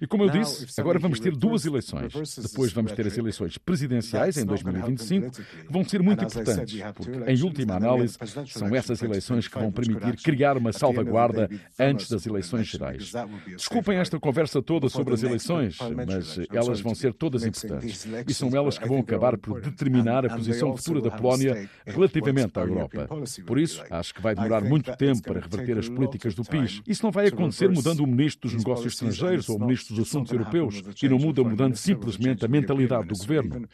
[0.01, 2.13] E como eu disse, agora vamos ter duas eleições.
[2.41, 7.43] Depois vamos ter as eleições presidenciais em 2025, que vão ser muito importantes, porque, em
[7.43, 13.13] última análise, são essas eleições que vão permitir criar uma salvaguarda antes das eleições gerais.
[13.57, 18.07] Desculpem esta conversa toda sobre as eleições, mas elas vão ser todas importantes.
[18.29, 22.63] E são elas que vão acabar por determinar a posição futura da Polónia relativamente à
[22.63, 23.09] Europa.
[23.45, 26.83] Por isso, acho que vai demorar muito tempo para reverter as políticas políticas do PIS.
[26.87, 30.33] Isso não vai acontecer mudando o ministro dos Negócios Estrangeiros ou o ministro dos Assuntos
[30.33, 33.69] Europeus e não muda mudando simplesmente a mentalidade do governo.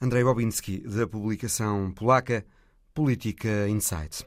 [0.00, 2.44] Andrei Bobinski, da publicação polaca
[2.94, 4.24] Política Insight.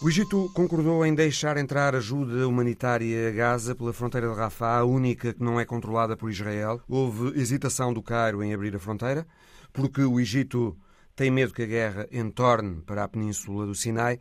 [0.00, 4.84] O Egito concordou em deixar entrar ajuda humanitária a Gaza pela fronteira de Rafah, a
[4.84, 6.80] única que não é controlada por Israel.
[6.88, 9.24] Houve hesitação do Cairo em abrir a fronteira,
[9.72, 10.76] porque o Egito
[11.14, 14.18] tem medo que a guerra entorne para a península do Sinai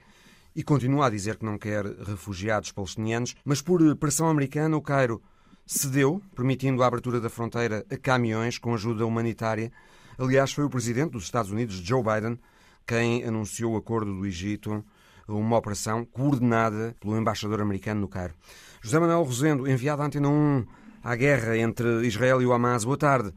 [0.56, 5.22] e continua a dizer que não quer refugiados palestinianos, mas por pressão americana, o Cairo
[5.66, 9.72] cedeu, permitindo a abertura da fronteira a caminhões com ajuda humanitária.
[10.18, 12.38] Aliás, foi o presidente dos Estados Unidos, Joe Biden,
[12.86, 14.84] quem anunciou o acordo do Egito,
[15.28, 18.34] uma operação coordenada pelo embaixador americano no Cairo.
[18.82, 20.66] José Manuel Rosendo, enviado à Antena 1
[21.04, 22.84] à guerra entre Israel e o Hamas.
[22.84, 23.34] Boa tarde.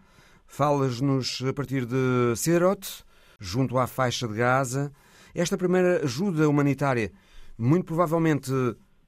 [0.46, 3.04] Falas-nos a partir de Sderot,
[3.44, 4.90] junto à faixa de Gaza.
[5.34, 7.12] Esta primeira ajuda humanitária
[7.58, 8.50] muito provavelmente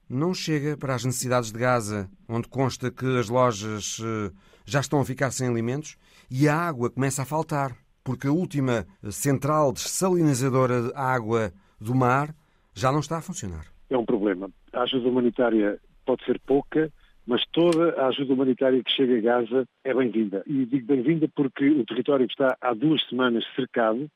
[0.09, 4.31] não chega para as necessidades de Gaza, onde consta que as lojas eh,
[4.65, 5.97] já estão a ficar sem alimentos
[6.31, 7.73] e a água começa a faltar,
[8.05, 12.33] porque a última central dessalinizadora de água do mar
[12.75, 13.67] já não está a funcionar.
[13.91, 14.49] É um problema.
[14.73, 16.93] A ajuda humanitária pode ser pouca,
[17.27, 20.45] mas toda a ajuda humanitária que chega a Gaza é bem-vinda.
[20.47, 24.09] E digo bem-vinda porque o território está há duas semanas cercado,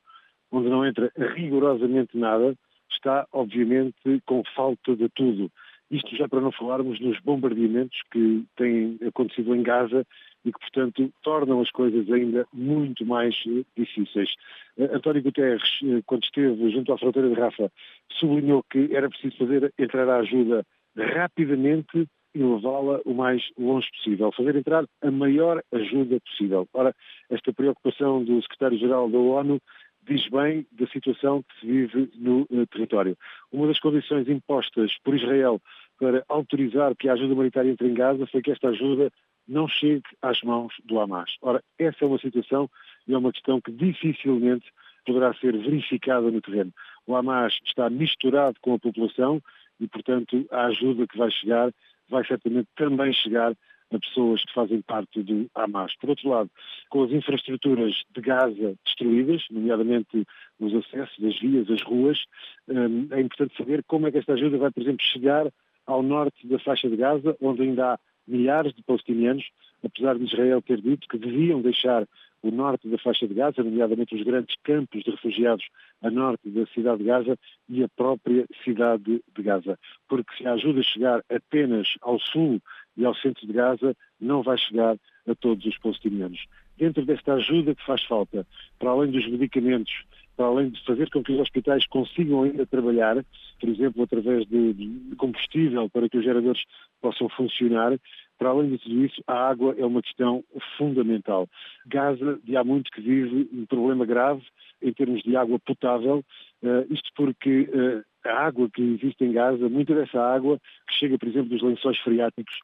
[0.51, 2.55] onde não entra rigorosamente nada,
[2.91, 5.49] está, obviamente, com falta de tudo.
[5.89, 10.05] Isto já para não falarmos nos bombardeamentos que têm acontecido em Gaza
[10.45, 14.33] e que, portanto, tornam as coisas ainda muito mais eh, difíceis.
[14.77, 17.71] Uh, António Guterres, uh, quando esteve junto à fronteira de Rafa,
[18.19, 20.65] sublinhou que era preciso fazer entrar a ajuda
[20.97, 26.67] rapidamente e levá-la o mais longe possível, fazer entrar a maior ajuda possível.
[26.73, 26.95] Ora,
[27.29, 29.59] esta preocupação do secretário-geral da ONU
[30.07, 33.17] diz bem da situação que se vive no uh, território.
[33.51, 35.61] Uma das condições impostas por Israel
[35.99, 39.11] para autorizar que a ajuda humanitária entre em Gaza foi que esta ajuda
[39.47, 41.35] não chegue às mãos do Hamas.
[41.41, 42.69] Ora, essa é uma situação
[43.07, 44.71] e é uma questão que dificilmente
[45.05, 46.71] poderá ser verificada no terreno.
[47.05, 49.41] O Hamas está misturado com a população
[49.79, 51.71] e, portanto, a ajuda que vai chegar
[52.09, 53.53] vai certamente também chegar
[53.91, 55.95] a pessoas que fazem parte do Hamas.
[55.97, 56.49] Por outro lado,
[56.89, 60.25] com as infraestruturas de Gaza destruídas, nomeadamente
[60.59, 62.23] os acessos, as vias, as ruas,
[62.67, 65.51] hum, é importante saber como é que esta ajuda vai, por exemplo, chegar
[65.85, 69.49] ao norte da faixa de Gaza, onde ainda há milhares de palestinianos,
[69.83, 72.07] apesar de Israel ter dito que deviam deixar
[72.43, 75.65] o norte da faixa de Gaza, nomeadamente os grandes campos de refugiados
[76.01, 77.37] a norte da cidade de Gaza
[77.69, 79.77] e a própria cidade de Gaza.
[80.07, 82.59] Porque se a ajuda chegar apenas ao sul
[82.97, 86.45] e ao centro de Gaza, não vai chegar a todos os palestinianos.
[86.77, 88.45] Dentro desta ajuda que faz falta,
[88.79, 90.03] para além dos medicamentos,
[90.35, 93.23] para além de fazer com que os hospitais consigam ainda trabalhar,
[93.59, 96.63] por exemplo, através de, combustível para que os geradores
[96.99, 97.99] possam funcionar,
[98.39, 100.43] para além de tudo isso, a água é uma questão
[100.77, 101.47] fundamental.
[101.85, 104.41] Gaza, de há muito que vive um problema grave
[104.81, 106.23] em termos de água potável,
[106.63, 111.19] uh, isto porque uh, a água que existe em Gaza, muita dessa água que chega,
[111.19, 112.57] por exemplo, dos lençóis freáticos,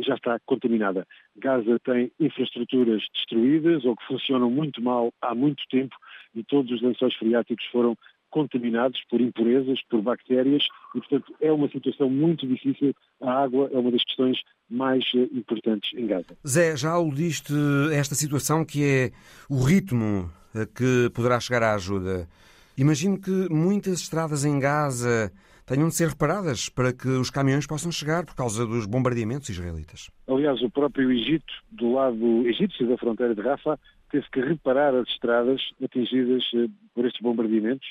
[0.00, 1.06] já está contaminada.
[1.36, 5.94] Gaza tem infraestruturas destruídas ou que funcionam muito mal há muito tempo
[6.34, 7.96] e todos os lençóis freáticos foram
[8.30, 10.62] contaminados por impurezas, por bactérias,
[10.94, 12.94] e, portanto, é uma situação muito difícil.
[13.22, 14.38] A água é uma das questões
[14.68, 16.36] mais eh, importantes em Gaza.
[16.46, 17.54] Zé, já aludiste
[17.92, 19.12] esta situação que é
[19.48, 20.30] o ritmo
[20.74, 22.28] que poderá chegar a ajuda.
[22.76, 25.32] Imagino que muitas estradas em Gaza
[25.68, 30.10] tenham de ser reparadas para que os caminhões possam chegar por causa dos bombardeamentos israelitas.
[30.26, 33.78] Aliás, o próprio Egito, do lado egípcio da fronteira de Rafah,
[34.10, 37.86] teve que reparar as estradas atingidas eh, por estes bombardeamentos.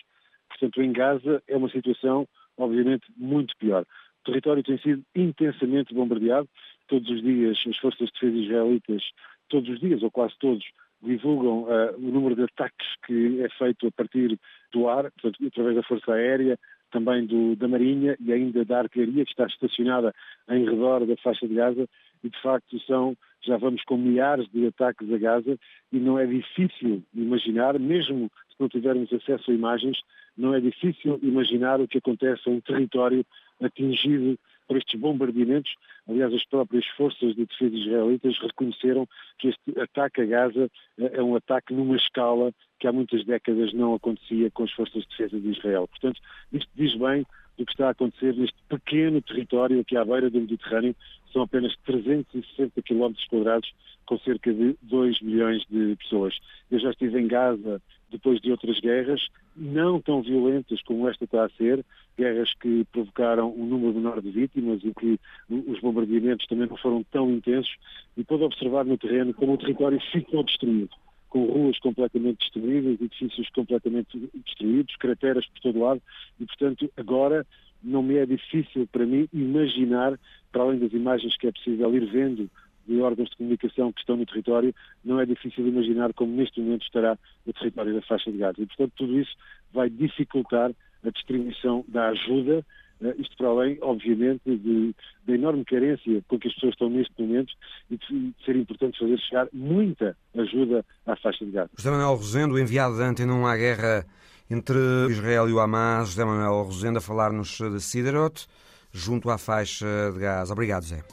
[0.50, 3.84] Portanto, em Gaza é uma situação, obviamente, muito pior.
[3.84, 6.50] O território tem sido intensamente bombardeado.
[6.88, 9.04] Todos os dias, as forças de defesa israelitas,
[9.50, 10.66] todos os dias, ou quase todos,
[11.02, 14.40] divulgam uh, o número de ataques que é feito a partir
[14.72, 16.58] do ar, portanto, através da Força Aérea,
[16.92, 20.14] também do, da Marinha e ainda da artilharia que está estacionada
[20.50, 21.88] em redor da faixa de Gaza
[22.24, 25.58] e de facto são, já vamos com milhares de ataques a Gaza
[25.92, 30.00] e não é difícil imaginar, mesmo se não tivermos acesso a imagens,
[30.38, 33.26] não é difícil imaginar o que acontece a um território
[33.62, 35.74] atingido por estes bombardeamentos.
[36.08, 39.08] Aliás, as próprias forças de defesa israelitas reconheceram
[39.40, 43.96] que este ataque a Gaza é um ataque numa escala que há muitas décadas não
[43.96, 45.88] acontecia com as forças de defesa de Israel.
[45.88, 46.20] Portanto,
[46.52, 47.26] isto diz bem
[47.58, 50.96] do que está a acontecer neste pequeno território aqui à beira do Mediterrâneo.
[51.34, 53.74] São apenas 360 km quadrados,
[54.06, 56.38] com cerca de 2 milhões de pessoas.
[56.70, 61.46] Eu já estive em Gaza depois de outras guerras, não tão violentas como esta está
[61.46, 61.84] a ser,
[62.18, 67.04] guerras que provocaram um número menor de vítimas e que os bombardeamentos também não foram
[67.12, 67.76] tão intensos,
[68.16, 70.90] e pode observar no terreno como o território ficou destruído
[71.30, 76.02] com ruas completamente destruídas, edifícios completamente destruídos, crateras por todo lado,
[76.40, 77.46] e portanto agora
[77.84, 80.18] não me é difícil para mim imaginar,
[80.52, 82.50] para além das imagens que é possível ir vendo
[82.88, 84.74] de órgãos de comunicação que estão no território,
[85.04, 88.62] não é difícil imaginar como neste momento estará o território da faixa de Gaza.
[88.62, 89.36] E, portanto, tudo isso
[89.74, 90.72] vai dificultar
[91.04, 92.66] a distribuição da ajuda,
[93.02, 94.96] uh, isto para além, obviamente, de,
[95.26, 97.54] da enorme carência com que as pessoas estão neste momento
[97.90, 101.70] e de, de ser importante fazer chegar muita ajuda à faixa de Gaza.
[101.78, 104.06] José Manuel Rosendo, enviado da Antena 1 à guerra
[104.50, 108.48] entre Israel e o Hamas, José Manuel Rosendo a falar-nos de Siderot,
[108.94, 110.54] junto à faixa de Gaza.
[110.54, 111.04] Obrigado, Zé.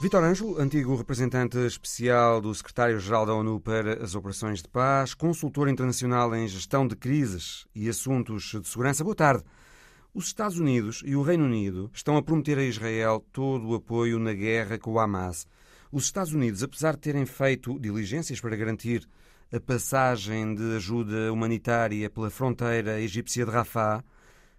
[0.00, 5.68] Vitor Ângelo, antigo representante especial do secretário-geral da ONU para as Operações de Paz, consultor
[5.68, 9.04] internacional em gestão de crises e assuntos de segurança.
[9.04, 9.44] Boa tarde.
[10.14, 14.18] Os Estados Unidos e o Reino Unido estão a prometer a Israel todo o apoio
[14.18, 15.46] na guerra com o Hamas.
[15.92, 19.06] Os Estados Unidos, apesar de terem feito diligências para garantir
[19.52, 24.02] a passagem de ajuda humanitária pela fronteira egípcia de Rafah,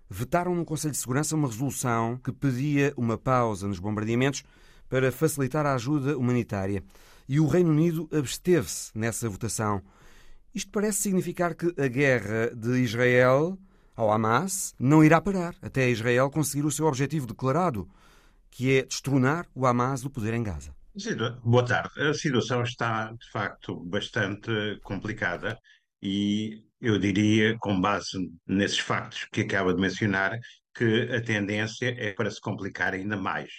[0.07, 4.43] vetaram no Conselho de Segurança uma resolução que pedia uma pausa nos bombardeamentos
[4.91, 6.83] para facilitar a ajuda humanitária.
[7.27, 9.81] E o Reino Unido absteve-se nessa votação.
[10.53, 13.57] Isto parece significar que a guerra de Israel
[13.95, 17.87] ao Hamas não irá parar até Israel conseguir o seu objetivo declarado,
[18.49, 20.75] que é destronar o Hamas do poder em Gaza.
[21.41, 21.89] Boa tarde.
[22.01, 24.51] A situação está, de facto, bastante
[24.83, 25.57] complicada
[26.03, 30.37] e eu diria, com base nesses factos que acaba de mencionar,
[30.75, 33.49] que a tendência é para se complicar ainda mais.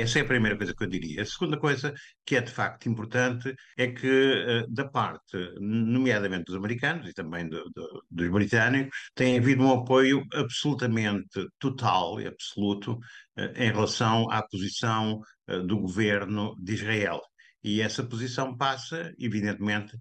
[0.00, 1.22] Essa é a primeira coisa que eu diria.
[1.22, 1.92] A segunda coisa
[2.24, 7.48] que é de facto importante é que, eh, da parte, nomeadamente dos americanos e também
[7.48, 12.98] do, do, dos britânicos, tem havido um apoio absolutamente total e absoluto
[13.36, 17.20] eh, em relação à posição eh, do governo de Israel.
[17.62, 19.96] E essa posição passa, evidentemente,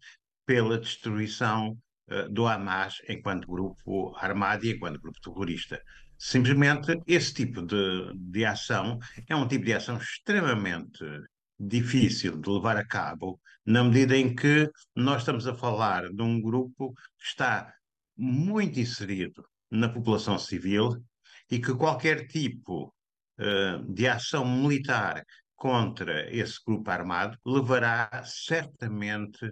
[0.45, 1.77] pela destruição
[2.31, 5.79] do Hamas enquanto grupo armado e enquanto grupo terrorista.
[6.21, 11.05] Simplesmente esse tipo de, de ação é um tipo de ação extremamente
[11.57, 16.41] difícil de levar a cabo, na medida em que nós estamos a falar de um
[16.41, 17.73] grupo que está
[18.17, 21.01] muito inserido na população civil
[21.49, 22.93] e que qualquer tipo
[23.39, 25.23] uh, de ação militar
[25.55, 29.49] contra esse grupo armado levará certamente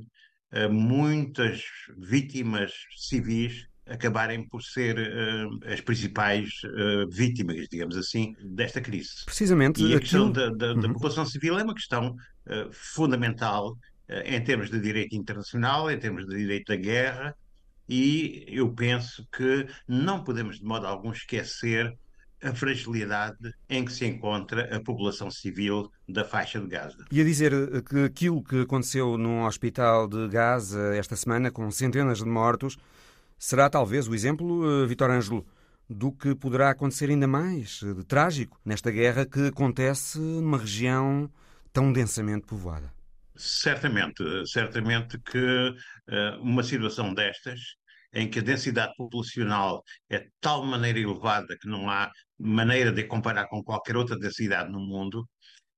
[0.51, 1.63] a muitas
[1.97, 9.25] vítimas civis acabarem por ser uh, as principais uh, vítimas, digamos assim, desta crise.
[9.25, 9.83] Precisamente.
[9.83, 10.93] E a questão da, da, da uhum.
[10.93, 13.77] população civil é uma questão uh, fundamental
[14.23, 17.35] em termos de direito internacional, em termos de direito da guerra,
[17.89, 21.93] e eu penso que não podemos de modo algum esquecer
[22.43, 27.05] a fragilidade em que se encontra a população civil da faixa de Gaza.
[27.11, 27.51] E a dizer
[27.83, 32.77] que aquilo que aconteceu num hospital de Gaza esta semana, com centenas de mortos,
[33.37, 35.45] será talvez o exemplo, eh, Vitor Ângelo,
[35.89, 41.31] do que poderá acontecer ainda mais de trágico nesta guerra que acontece numa região
[41.71, 42.91] tão densamente povoada.
[43.35, 45.73] Certamente, certamente que
[46.41, 47.59] uma situação destas,
[48.13, 53.03] em que a densidade populacional é de tal maneira elevada que não há maneira de
[53.03, 55.27] comparar com qualquer outra densidade no mundo,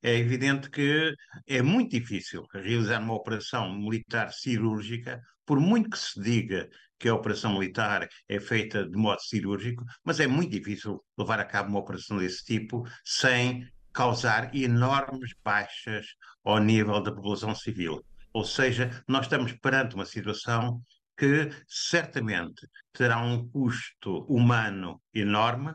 [0.01, 1.13] é evidente que
[1.45, 7.15] é muito difícil realizar uma operação militar cirúrgica, por muito que se diga que a
[7.15, 11.79] operação militar é feita de modo cirúrgico, mas é muito difícil levar a cabo uma
[11.79, 16.05] operação desse tipo sem causar enormes baixas
[16.43, 18.03] ao nível da população civil.
[18.33, 20.81] Ou seja, nós estamos perante uma situação
[21.17, 25.73] que certamente terá um custo humano enorme,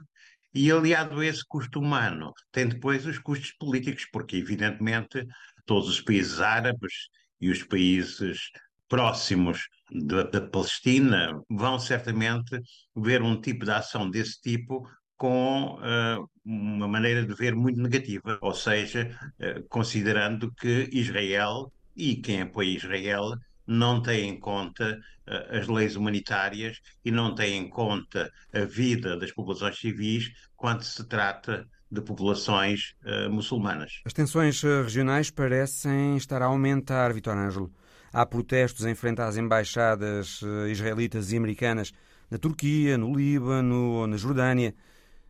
[0.55, 5.27] e aliado a esse custo humano, tem depois os custos políticos, porque evidentemente
[5.67, 7.09] todos os países árabes
[7.41, 8.51] e os países
[8.95, 12.61] próximos da, da, Palestina vão certamente
[12.95, 18.39] ver um tipo de ação desse tipo com uh, uma maneira de ver muito negativa,
[18.41, 23.33] ou seja, uh, considerando que Israel e quem apoia Israel
[23.67, 29.17] não tem em conta uh, as leis humanitárias e não tem em conta a vida
[29.17, 32.95] das populações civis quando se trata de populações
[33.31, 34.01] muçulmanas.
[34.05, 37.73] As tensões regionais parecem estar a aumentar, Vitor Ângelo.
[38.15, 41.91] Há protestos em frente às embaixadas eh, israelitas e americanas
[42.31, 44.73] na Turquia, no Líbano ou na Jordânia.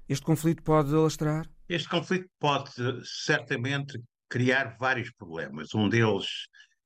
[0.07, 1.49] Este conflito pode alastrar?
[1.67, 2.71] Este conflito pode
[3.03, 5.75] certamente criar vários problemas.
[5.75, 6.27] Um deles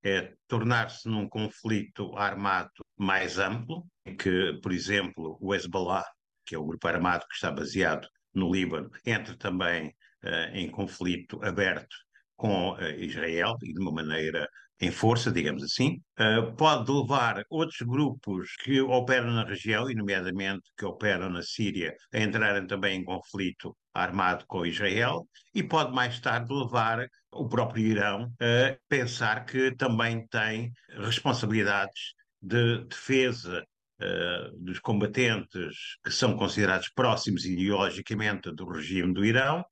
[0.04, 6.04] é tornar-se num conflito armado mais amplo, em que, por exemplo, o Hezbollah,
[6.46, 9.88] que é o grupo armado que está baseado no Líbano, entre também
[10.22, 11.96] uh, em conflito aberto
[12.36, 14.48] com uh, Israel e de uma maneira
[14.80, 20.62] em força, digamos assim, uh, pode levar outros grupos que operam na região, e nomeadamente
[20.76, 26.20] que operam na Síria, a entrarem também em conflito armado com Israel, e pode mais
[26.20, 33.64] tarde levar o próprio Irão a pensar que também tem responsabilidades de defesa
[34.00, 39.64] Uh, dos combatentes que são considerados próximos ideologicamente do regime do Irão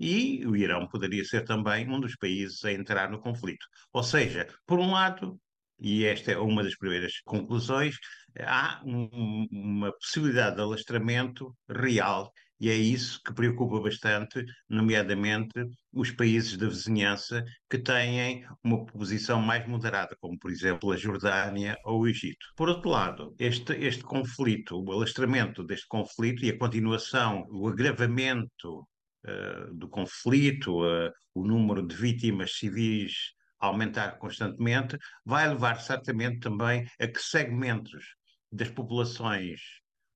[0.00, 3.66] e o Irão poderia ser também um dos países a entrar no conflito.
[3.92, 5.38] Ou seja, por um lado,
[5.78, 7.96] e esta é uma das primeiras conclusões,
[8.40, 16.10] há um, uma possibilidade de alastramento real e é isso que preocupa bastante, nomeadamente os
[16.10, 22.00] países da vizinhança que têm uma posição mais moderada, como por exemplo a Jordânia ou
[22.02, 22.46] o Egito.
[22.54, 28.86] Por outro lado, este, este conflito, o alastramento deste conflito e a continuação, o agravamento
[29.24, 33.12] uh, do conflito, uh, o número de vítimas civis
[33.60, 38.16] aumentar constantemente, vai levar certamente também a que segmentos
[38.50, 39.60] das populações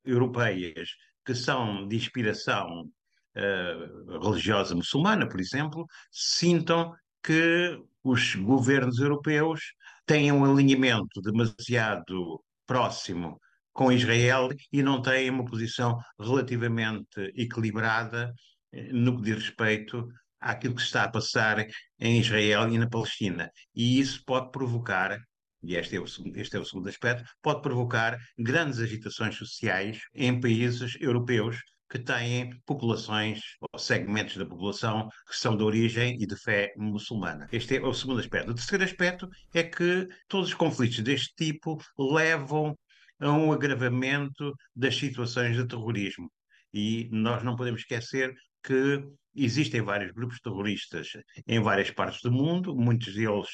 [0.05, 0.91] europeias
[1.25, 2.91] que são de inspiração
[3.37, 6.93] uh, religiosa muçulmana, por exemplo, sintam
[7.23, 9.61] que os governos europeus
[10.07, 13.41] têm um alinhamento demasiado próximo
[13.73, 18.54] com Israel e não têm uma posição relativamente equilibrada eh,
[18.93, 20.07] no que diz respeito
[20.41, 21.67] àquilo que está a passar
[21.99, 23.51] em Israel e na Palestina.
[23.75, 25.19] E isso pode provocar,
[25.63, 30.41] e este é o, este é o segundo aspecto, pode provocar grandes agitações sociais em
[30.41, 31.57] países europeus
[31.91, 37.49] que têm populações ou segmentos da população que são de origem e de fé muçulmana.
[37.53, 38.51] Este é o segundo aspecto.
[38.51, 42.77] O terceiro aspecto é que todos os conflitos deste tipo levam
[43.21, 46.31] a um agravamento das situações de terrorismo.
[46.73, 48.35] E nós não podemos esquecer
[48.65, 49.05] que
[49.37, 51.13] existem vários grupos terroristas
[51.47, 53.49] em várias partes do mundo, muitos deles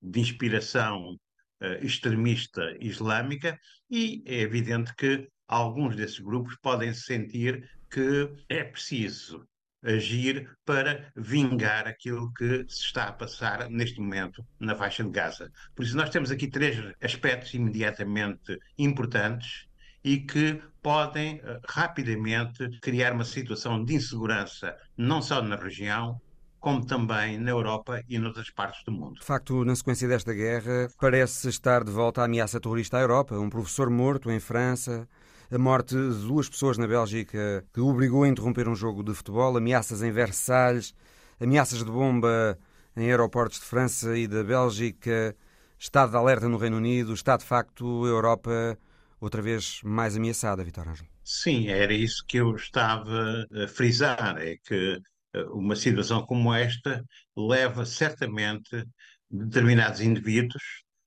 [0.00, 1.14] de inspiração
[1.62, 3.58] uh, extremista islâmica,
[3.90, 9.46] e é evidente que alguns desses grupos podem sentir que é preciso
[9.82, 15.50] agir para vingar aquilo que se está a passar neste momento na faixa de Gaza.
[15.74, 19.66] Por isso, nós temos aqui três aspectos imediatamente importantes
[20.04, 26.20] e que podem uh, rapidamente criar uma situação de insegurança, não só na região,
[26.58, 29.18] como também na Europa e noutras partes do mundo.
[29.18, 33.36] De facto, na sequência desta guerra, parece estar de volta a ameaça terrorista à Europa.
[33.36, 35.08] Um professor morto em França,
[35.50, 39.56] a morte de duas pessoas na Bélgica que obrigou a interromper um jogo de futebol,
[39.56, 40.94] ameaças em Versalhes,
[41.40, 42.56] ameaças de bomba
[42.96, 45.34] em aeroportos de França e da Bélgica,
[45.76, 48.78] estado de alerta no Reino Unido, está de facto a Europa
[49.22, 51.08] outra vez mais ameaçada, Vitor Ângelo.
[51.24, 55.00] Sim, era isso que eu estava a frisar, é que
[55.34, 57.04] eh, uma situação como esta
[57.36, 58.84] leva certamente
[59.30, 60.62] determinados indivíduos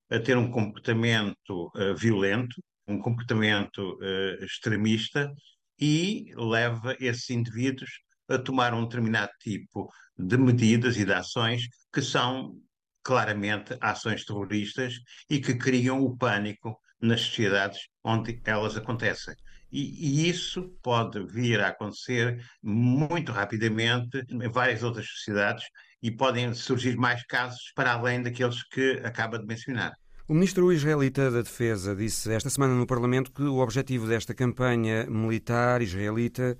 [0.09, 2.55] a ter um comportamento uh, violento,
[2.87, 5.31] um comportamento uh, extremista
[5.79, 7.89] e leva esses indivíduos
[8.29, 12.55] a tomar um determinado tipo de medidas e de ações que são
[13.03, 14.95] claramente ações terroristas
[15.29, 19.35] e que criam o pânico nas sociedades onde elas acontecem.
[19.71, 25.65] E, e, isso pode vir a acontecer muito rapidamente em várias outras sociedades
[26.01, 29.93] e podem surgir mais casos para além daqueles que acaba de mencionar.
[30.27, 35.05] O ministro israelita da Defesa disse esta semana no Parlamento que o objetivo desta campanha
[35.07, 36.57] militar israelita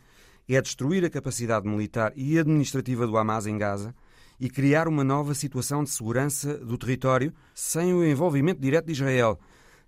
[0.47, 3.95] é destruir a capacidade militar e administrativa do Hamas em Gaza
[4.39, 9.39] e criar uma nova situação de segurança do território sem o envolvimento direto de Israel.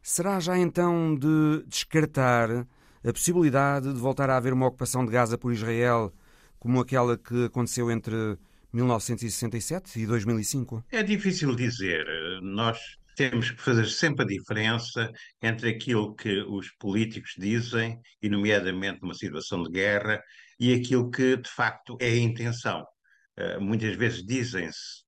[0.09, 2.49] Será já então de descartar
[3.03, 6.13] a possibilidade de voltar a haver uma ocupação de Gaza por Israel
[6.57, 8.15] como aquela que aconteceu entre
[8.71, 10.85] 1967 e 2005?
[10.93, 12.05] É difícil dizer.
[12.41, 12.79] Nós
[13.17, 15.11] temos que fazer sempre a diferença
[15.43, 20.23] entre aquilo que os políticos dizem, e nomeadamente numa situação de guerra,
[20.57, 22.81] e aquilo que de facto é a intenção.
[23.37, 25.05] Uh, muitas vezes dizem-se,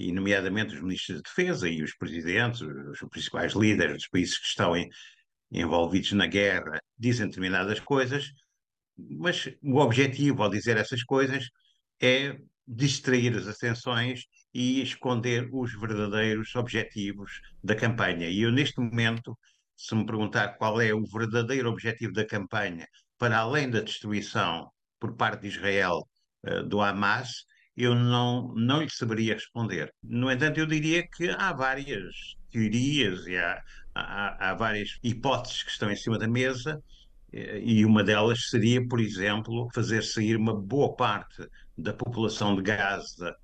[0.00, 4.46] e nomeadamente os ministros de defesa e os presidentes, os, principais líderes dos países que
[4.46, 4.88] estão em,
[5.52, 8.32] envolvidos na guerra, dizem determinadas coisas,
[8.96, 11.50] mas o objetivo ao dizer essas coisas
[12.00, 14.24] é distrair as atenções
[14.54, 18.26] e esconder os verdadeiros objetivos da campanha.
[18.28, 19.38] E eu, neste momento,
[19.76, 22.86] se me perguntar qual é o verdadeiro objetivo da campanha,
[23.18, 26.08] para além da destruição por parte de Israel
[26.46, 27.44] uh, do Hamas,
[27.76, 29.92] eu não, não lhe saberia responder.
[30.02, 32.14] No entanto, eu diria que há várias
[32.50, 33.62] teorias e há,
[33.94, 36.82] há, há várias hipóteses que estão em cima da mesa
[37.32, 41.46] e uma delas seria, por exemplo, fazer sair uma boa parte
[41.78, 43.34] da população de Gaza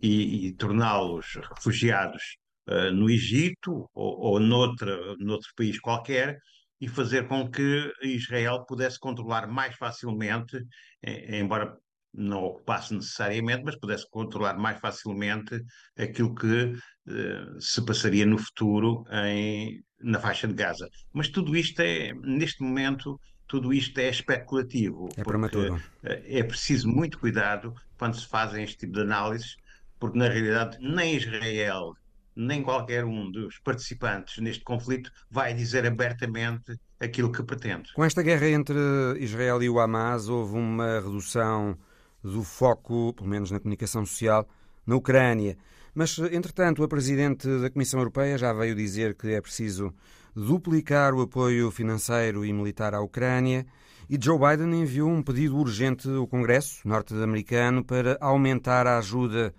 [0.00, 2.36] e, e torná-los refugiados
[2.68, 6.38] uh, no Egito ou, ou noutra, noutro país qualquer
[6.80, 10.58] e fazer com que Israel pudesse controlar mais facilmente,
[11.02, 11.76] embora
[12.12, 15.62] não ocupasse necessariamente, mas pudesse controlar mais facilmente
[15.96, 20.88] aquilo que uh, se passaria no futuro em, na faixa de Gaza.
[21.12, 25.08] Mas tudo isto é, neste momento, tudo isto é especulativo.
[25.16, 25.80] É prematuro.
[26.02, 29.56] É preciso muito cuidado quando se fazem este tipo de análises,
[29.98, 31.94] porque na realidade nem Israel,
[32.34, 37.92] nem qualquer um dos participantes neste conflito vai dizer abertamente aquilo que pretende.
[37.92, 38.78] Com esta guerra entre
[39.18, 41.76] Israel e o Hamas, houve uma redução
[42.22, 44.48] do foco, pelo menos na comunicação social,
[44.86, 45.56] na Ucrânia.
[45.94, 49.92] Mas, entretanto, a Presidente da Comissão Europeia já veio dizer que é preciso
[50.34, 53.66] duplicar o apoio financeiro e militar à Ucrânia
[54.08, 59.54] e Joe Biden enviou um pedido urgente ao Congresso norte-americano para aumentar a ajuda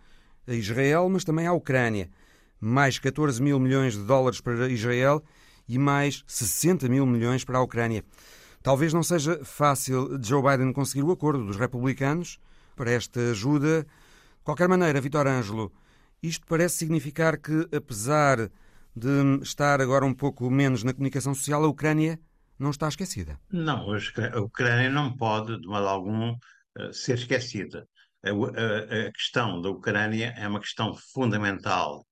[0.45, 2.09] a Israel, mas também à Ucrânia.
[2.59, 5.23] Mais 14 mil milhões de dólares para Israel
[5.69, 8.03] e mais 60 mil milhões para a Ucrânia.
[8.61, 12.37] Talvez não seja fácil Joe Biden conseguir o acordo dos republicanos
[12.81, 13.83] para esta ajuda.
[13.83, 15.71] De qualquer maneira, Vitor Ângelo,
[16.23, 18.49] isto parece significar que, apesar
[18.95, 22.19] de estar agora um pouco menos na comunicação social, a Ucrânia
[22.57, 23.39] não está esquecida.
[23.51, 26.35] Não, a Ucrânia não pode, de modo algum,
[26.79, 27.87] eh, ser esquecida.
[28.23, 32.03] A, a, a questão da Ucrânia é uma questão fundamental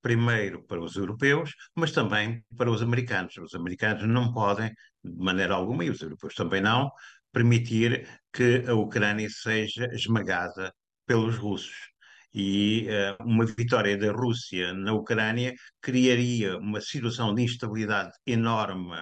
[0.00, 3.36] primeiro para os europeus, mas também para os americanos.
[3.38, 6.92] Os americanos não podem, de maneira alguma, e os europeus também não,
[7.32, 10.72] permitir que a Ucrânia seja esmagada
[11.06, 11.92] pelos russos.
[12.34, 18.96] E uh, uma vitória da Rússia na Ucrânia criaria uma situação de instabilidade enorme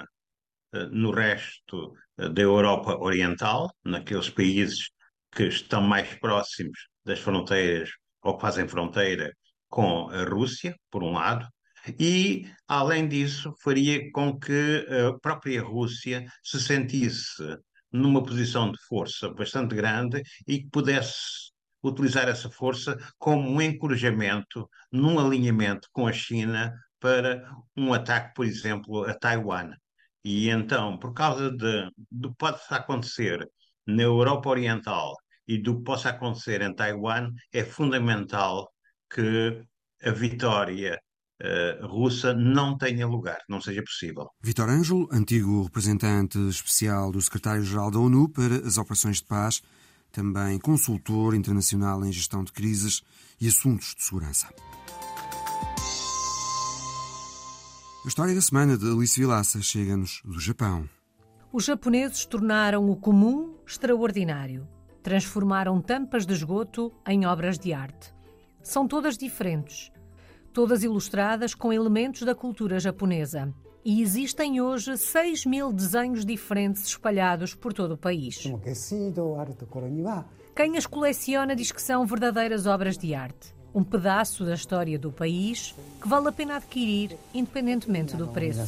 [0.75, 4.91] uh, no resto uh, da Europa Oriental, naqueles países
[5.33, 7.91] que estão mais próximos das fronteiras
[8.23, 9.33] ou que fazem fronteira
[9.69, 11.47] com a Rússia, por um lado,
[11.99, 17.43] e, além disso, faria com que a própria Rússia se sentisse
[17.93, 21.51] numa posição de força bastante grande e que pudesse
[21.83, 28.45] utilizar essa força como um encorajamento num alinhamento com a China para um ataque, por
[28.45, 29.71] exemplo, a Taiwan.
[30.23, 33.49] E então, por causa de, do que pode acontecer
[33.87, 35.17] na Europa Oriental
[35.49, 38.71] e do que possa acontecer em Taiwan, é fundamental
[39.09, 39.65] que
[40.03, 41.01] a vitória
[41.41, 44.29] uh, russa não tenha lugar, não seja possível.
[44.43, 49.63] Vitor Ângelo, antigo representante especial do secretário-geral da ONU para as operações de paz,
[50.13, 53.03] também consultor internacional em gestão de crises
[53.41, 54.49] e assuntos de segurança.
[58.05, 60.89] A história da semana de Alice Vilaça chega-nos do Japão.
[61.53, 64.67] Os japoneses tornaram o comum extraordinário.
[65.03, 68.15] Transformaram tampas de esgoto em obras de arte.
[68.63, 69.91] São todas diferentes,
[70.53, 73.53] todas ilustradas com elementos da cultura japonesa.
[73.85, 78.43] E existem hoje 6 mil desenhos diferentes espalhados por todo o país.
[80.55, 83.55] Quem as coleciona diz que são verdadeiras obras de arte.
[83.73, 88.61] Um pedaço da história do país que vale a pena adquirir, independentemente do preço.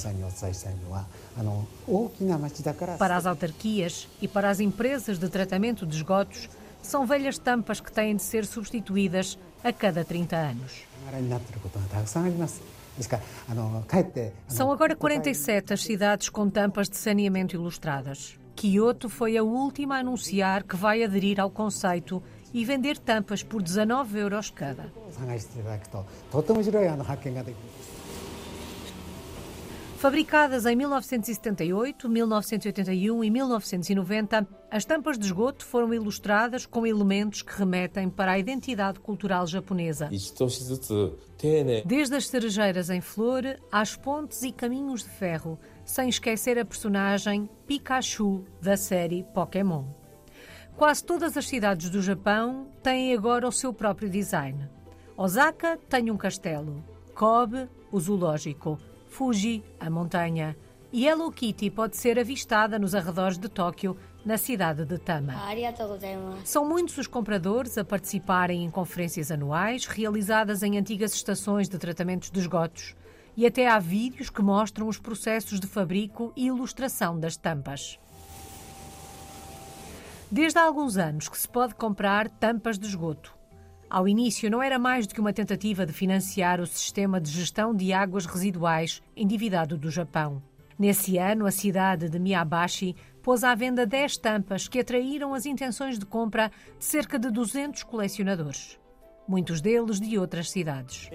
[2.98, 6.48] Para as autarquias e para as empresas de tratamento de esgotos,
[6.80, 10.91] são velhas tampas que têm de ser substituídas a cada 30 anos.
[14.48, 18.38] São agora 47 as cidades com tampas de saneamento ilustradas.
[18.54, 22.22] Kyoto foi a última a anunciar que vai aderir ao conceito
[22.52, 24.92] e vender tampas por 19 euros cada.
[30.02, 37.56] Fabricadas em 1978, 1981 e 1990, as tampas de esgoto foram ilustradas com elementos que
[37.56, 40.10] remetem para a identidade cultural japonesa.
[41.86, 47.48] Desde as cerejeiras em flor às pontes e caminhos de ferro, sem esquecer a personagem
[47.64, 49.84] Pikachu da série Pokémon.
[50.76, 54.68] Quase todas as cidades do Japão têm agora o seu próprio design.
[55.16, 56.82] Osaka tem um castelo,
[57.14, 58.80] Kobe, o zoológico.
[59.12, 60.56] Fuji, a montanha,
[60.90, 63.94] e Hello Kitty pode ser avistada nos arredores de Tóquio,
[64.24, 65.34] na cidade de Tama.
[66.46, 72.30] São muitos os compradores a participarem em conferências anuais realizadas em antigas estações de tratamentos
[72.30, 72.96] de esgotos.
[73.36, 77.98] E até há vídeos que mostram os processos de fabrico e ilustração das tampas.
[80.30, 83.41] Desde há alguns anos que se pode comprar tampas de esgoto.
[83.92, 87.76] Ao início, não era mais do que uma tentativa de financiar o sistema de gestão
[87.76, 90.42] de águas residuais endividado do Japão.
[90.78, 95.98] Nesse ano, a cidade de Miyabashi pôs à venda 10 tampas que atraíram as intenções
[95.98, 98.80] de compra de cerca de 200 colecionadores.
[99.28, 101.10] Muitos deles de outras cidades.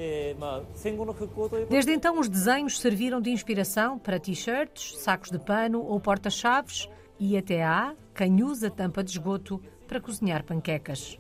[1.67, 6.87] Desde então, os desenhos serviram de inspiração para t-shirts, sacos de pano ou porta-chaves
[7.19, 11.17] e até há quem usa tampa de esgoto para cozinhar panquecas.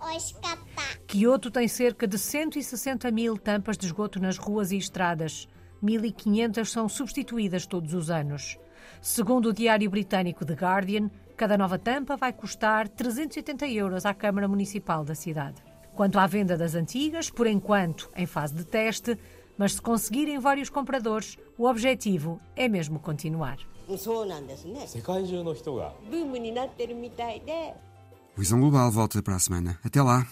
[1.07, 5.47] Kyoto tem cerca de 160 mil tampas de esgoto nas ruas e estradas.
[5.83, 8.57] 1.500 são substituídas todos os anos.
[9.01, 14.47] Segundo o diário britânico The Guardian, cada nova tampa vai custar 380 euros à Câmara
[14.47, 15.63] Municipal da cidade.
[15.95, 19.17] Quanto à venda das antigas, por enquanto em fase de teste,
[19.57, 23.57] mas se conseguirem vários compradores, o objetivo é mesmo continuar.
[28.37, 29.79] Visão Global volta para a semana.
[29.83, 30.25] Até lá!